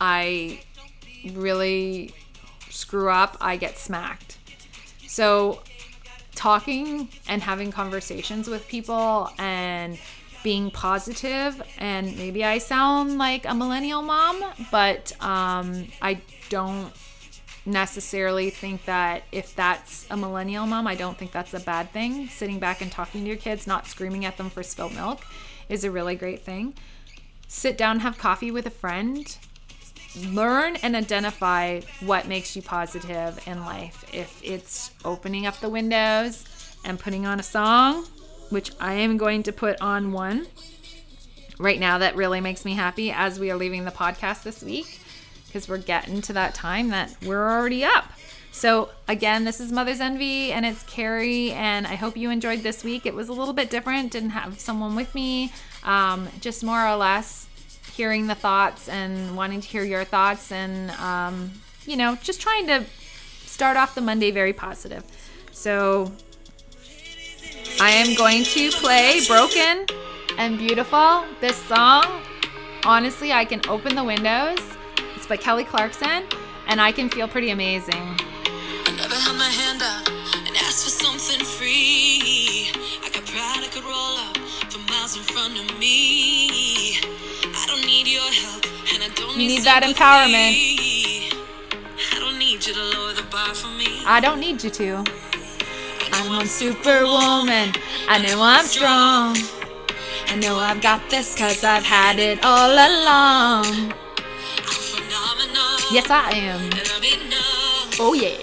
I 0.00 0.60
really 1.32 2.14
screw 2.70 3.10
up, 3.10 3.36
I 3.40 3.56
get 3.56 3.78
smacked. 3.78 4.38
So, 5.06 5.62
talking 6.34 7.08
and 7.28 7.42
having 7.42 7.70
conversations 7.70 8.48
with 8.48 8.66
people 8.66 9.30
and 9.38 9.98
being 10.44 10.70
positive 10.70 11.60
and 11.78 12.16
maybe 12.16 12.44
I 12.44 12.58
sound 12.58 13.18
like 13.18 13.46
a 13.46 13.54
millennial 13.54 14.02
mom, 14.02 14.44
but 14.70 15.10
um, 15.20 15.88
I 16.00 16.20
don't 16.50 16.92
necessarily 17.66 18.50
think 18.50 18.84
that 18.84 19.24
if 19.32 19.56
that's 19.56 20.06
a 20.10 20.16
millennial 20.16 20.66
mom, 20.66 20.86
I 20.86 20.94
don't 20.94 21.16
think 21.16 21.32
that's 21.32 21.54
a 21.54 21.60
bad 21.60 21.90
thing. 21.90 22.28
Sitting 22.28 22.58
back 22.58 22.82
and 22.82 22.92
talking 22.92 23.22
to 23.22 23.26
your 23.26 23.38
kids, 23.38 23.66
not 23.66 23.86
screaming 23.86 24.26
at 24.26 24.36
them 24.36 24.50
for 24.50 24.62
spilt 24.62 24.94
milk, 24.94 25.24
is 25.68 25.82
a 25.82 25.90
really 25.90 26.14
great 26.14 26.42
thing. 26.42 26.74
Sit 27.48 27.78
down, 27.78 28.00
have 28.00 28.18
coffee 28.18 28.50
with 28.50 28.66
a 28.66 28.70
friend. 28.70 29.36
Learn 30.28 30.76
and 30.76 30.94
identify 30.94 31.80
what 32.00 32.28
makes 32.28 32.54
you 32.54 32.62
positive 32.62 33.42
in 33.48 33.64
life. 33.64 34.04
If 34.12 34.40
it's 34.44 34.92
opening 35.04 35.46
up 35.46 35.58
the 35.58 35.70
windows 35.70 36.44
and 36.84 37.00
putting 37.00 37.26
on 37.26 37.40
a 37.40 37.42
song, 37.42 38.06
which 38.50 38.72
I 38.80 38.94
am 38.94 39.16
going 39.16 39.42
to 39.44 39.52
put 39.52 39.80
on 39.80 40.12
one 40.12 40.46
right 41.58 41.78
now 41.78 41.98
that 41.98 42.16
really 42.16 42.40
makes 42.40 42.64
me 42.64 42.74
happy 42.74 43.10
as 43.10 43.38
we 43.38 43.50
are 43.50 43.56
leaving 43.56 43.84
the 43.84 43.90
podcast 43.90 44.42
this 44.42 44.62
week 44.62 45.00
because 45.46 45.68
we're 45.68 45.78
getting 45.78 46.20
to 46.22 46.32
that 46.32 46.54
time 46.54 46.88
that 46.88 47.14
we're 47.24 47.48
already 47.48 47.84
up. 47.84 48.06
So, 48.50 48.90
again, 49.08 49.44
this 49.44 49.58
is 49.58 49.72
Mother's 49.72 50.00
Envy 50.00 50.52
and 50.52 50.64
it's 50.64 50.82
Carrie, 50.84 51.50
and 51.52 51.86
I 51.88 51.96
hope 51.96 52.16
you 52.16 52.30
enjoyed 52.30 52.60
this 52.60 52.84
week. 52.84 53.04
It 53.04 53.14
was 53.14 53.28
a 53.28 53.32
little 53.32 53.52
bit 53.52 53.68
different, 53.68 54.12
didn't 54.12 54.30
have 54.30 54.60
someone 54.60 54.94
with 54.94 55.12
me, 55.14 55.52
um, 55.82 56.28
just 56.40 56.62
more 56.62 56.86
or 56.86 56.94
less 56.94 57.48
hearing 57.92 58.28
the 58.28 58.34
thoughts 58.34 58.88
and 58.88 59.36
wanting 59.36 59.60
to 59.60 59.66
hear 59.66 59.82
your 59.82 60.04
thoughts, 60.04 60.52
and, 60.52 60.92
um, 60.92 61.50
you 61.84 61.96
know, 61.96 62.16
just 62.22 62.40
trying 62.40 62.66
to 62.68 62.84
start 63.44 63.76
off 63.76 63.94
the 63.96 64.00
Monday 64.00 64.30
very 64.30 64.52
positive. 64.52 65.04
So, 65.50 66.12
I 67.80 67.90
am 67.90 68.14
going 68.14 68.44
to 68.44 68.70
play 68.70 69.20
Broken 69.26 69.86
and 70.38 70.58
Beautiful. 70.58 71.24
This 71.40 71.56
song, 71.56 72.22
honestly, 72.84 73.32
I 73.32 73.44
can 73.44 73.60
open 73.68 73.94
the 73.94 74.04
windows 74.04 74.58
it's 75.24 75.30
by 75.30 75.38
Kelly 75.38 75.64
Clarkson, 75.64 76.24
and 76.68 76.82
I 76.82 76.92
can 76.92 77.08
feel 77.08 77.26
pretty 77.26 77.48
amazing. 77.48 77.94
I 77.94 78.94
never 78.94 79.14
held 79.14 79.38
my 79.38 79.48
hand 79.48 79.80
up 79.80 80.06
and 80.46 80.54
asked 80.58 80.84
for 80.84 80.90
something 80.90 81.42
free. 81.46 82.68
I 83.02 83.08
got 83.08 83.24
pride 83.24 83.64
I 83.64 83.68
could 83.72 83.84
roll 83.84 84.18
up 84.28 84.36
for 84.70 84.80
miles 84.92 85.16
in 85.16 85.22
front 85.22 85.58
of 85.58 85.78
me. 85.78 86.98
I 87.00 87.64
don't 87.66 87.86
need 87.86 88.06
your 88.06 88.20
help, 88.20 88.66
and 88.92 89.02
I 89.02 89.08
don't 89.16 89.38
need, 89.38 89.48
need 89.48 89.62
that 89.64 89.82
empowerment. 89.82 91.32
I 92.12 92.18
don't 92.18 92.38
need 92.38 92.66
you 92.66 92.74
to 92.74 92.82
lower 92.82 93.14
the 93.14 93.22
bar 93.30 93.54
for 93.54 93.68
me. 93.78 94.04
I 94.04 94.20
don't 94.20 94.40
need 94.40 94.62
you 94.62 94.68
to. 94.68 95.33
I'm 96.16 96.40
a 96.40 96.46
superwoman. 96.46 97.74
I 98.08 98.22
know 98.22 98.40
I'm 98.40 98.64
strong. 98.64 99.36
I 100.28 100.36
know 100.36 100.56
I've 100.58 100.80
got 100.80 101.10
this 101.10 101.36
cause 101.36 101.64
I've 101.64 101.82
had 101.82 102.20
it 102.20 102.38
all 102.44 102.70
along. 102.70 103.92
Yes, 105.90 106.08
I 106.10 106.30
am. 106.34 106.70
Oh, 107.98 108.14
yeah. 108.14 108.38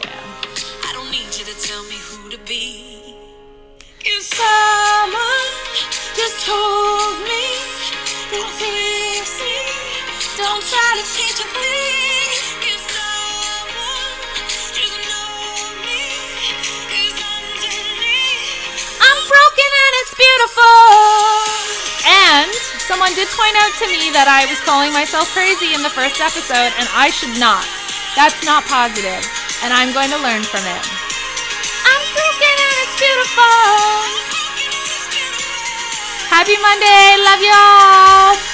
I 0.83 0.91
don't 0.93 1.09
need 1.11 1.31
you 1.37 1.45
to 1.45 1.55
tell 1.67 1.83
me 1.83 1.95
who 1.95 2.29
to 2.29 2.37
be. 2.45 3.15
If 4.03 4.23
someone 4.23 5.47
just 6.15 6.45
told 6.45 6.80
beautiful. 20.51 22.01
And 22.07 22.51
someone 22.87 23.13
did 23.15 23.27
point 23.31 23.55
out 23.55 23.73
to 23.79 23.87
me 23.87 24.11
that 24.11 24.27
I 24.27 24.45
was 24.49 24.59
calling 24.67 24.91
myself 24.91 25.29
crazy 25.31 25.73
in 25.73 25.81
the 25.83 25.91
first 25.91 26.19
episode, 26.19 26.71
and 26.75 26.87
I 26.91 27.09
should 27.09 27.37
not. 27.39 27.63
That's 28.15 28.43
not 28.43 28.65
positive, 28.67 29.23
and 29.63 29.71
I'm 29.71 29.93
going 29.93 30.11
to 30.11 30.19
learn 30.19 30.43
from 30.43 30.63
it. 30.67 30.83
I'm 31.87 32.03
broken 32.11 32.55
and 32.55 32.75
it's 32.83 32.95
beautiful. 32.99 33.55
Happy 36.27 36.57
Monday. 36.59 37.15
Love 37.23 37.41
y'all. 37.43 38.50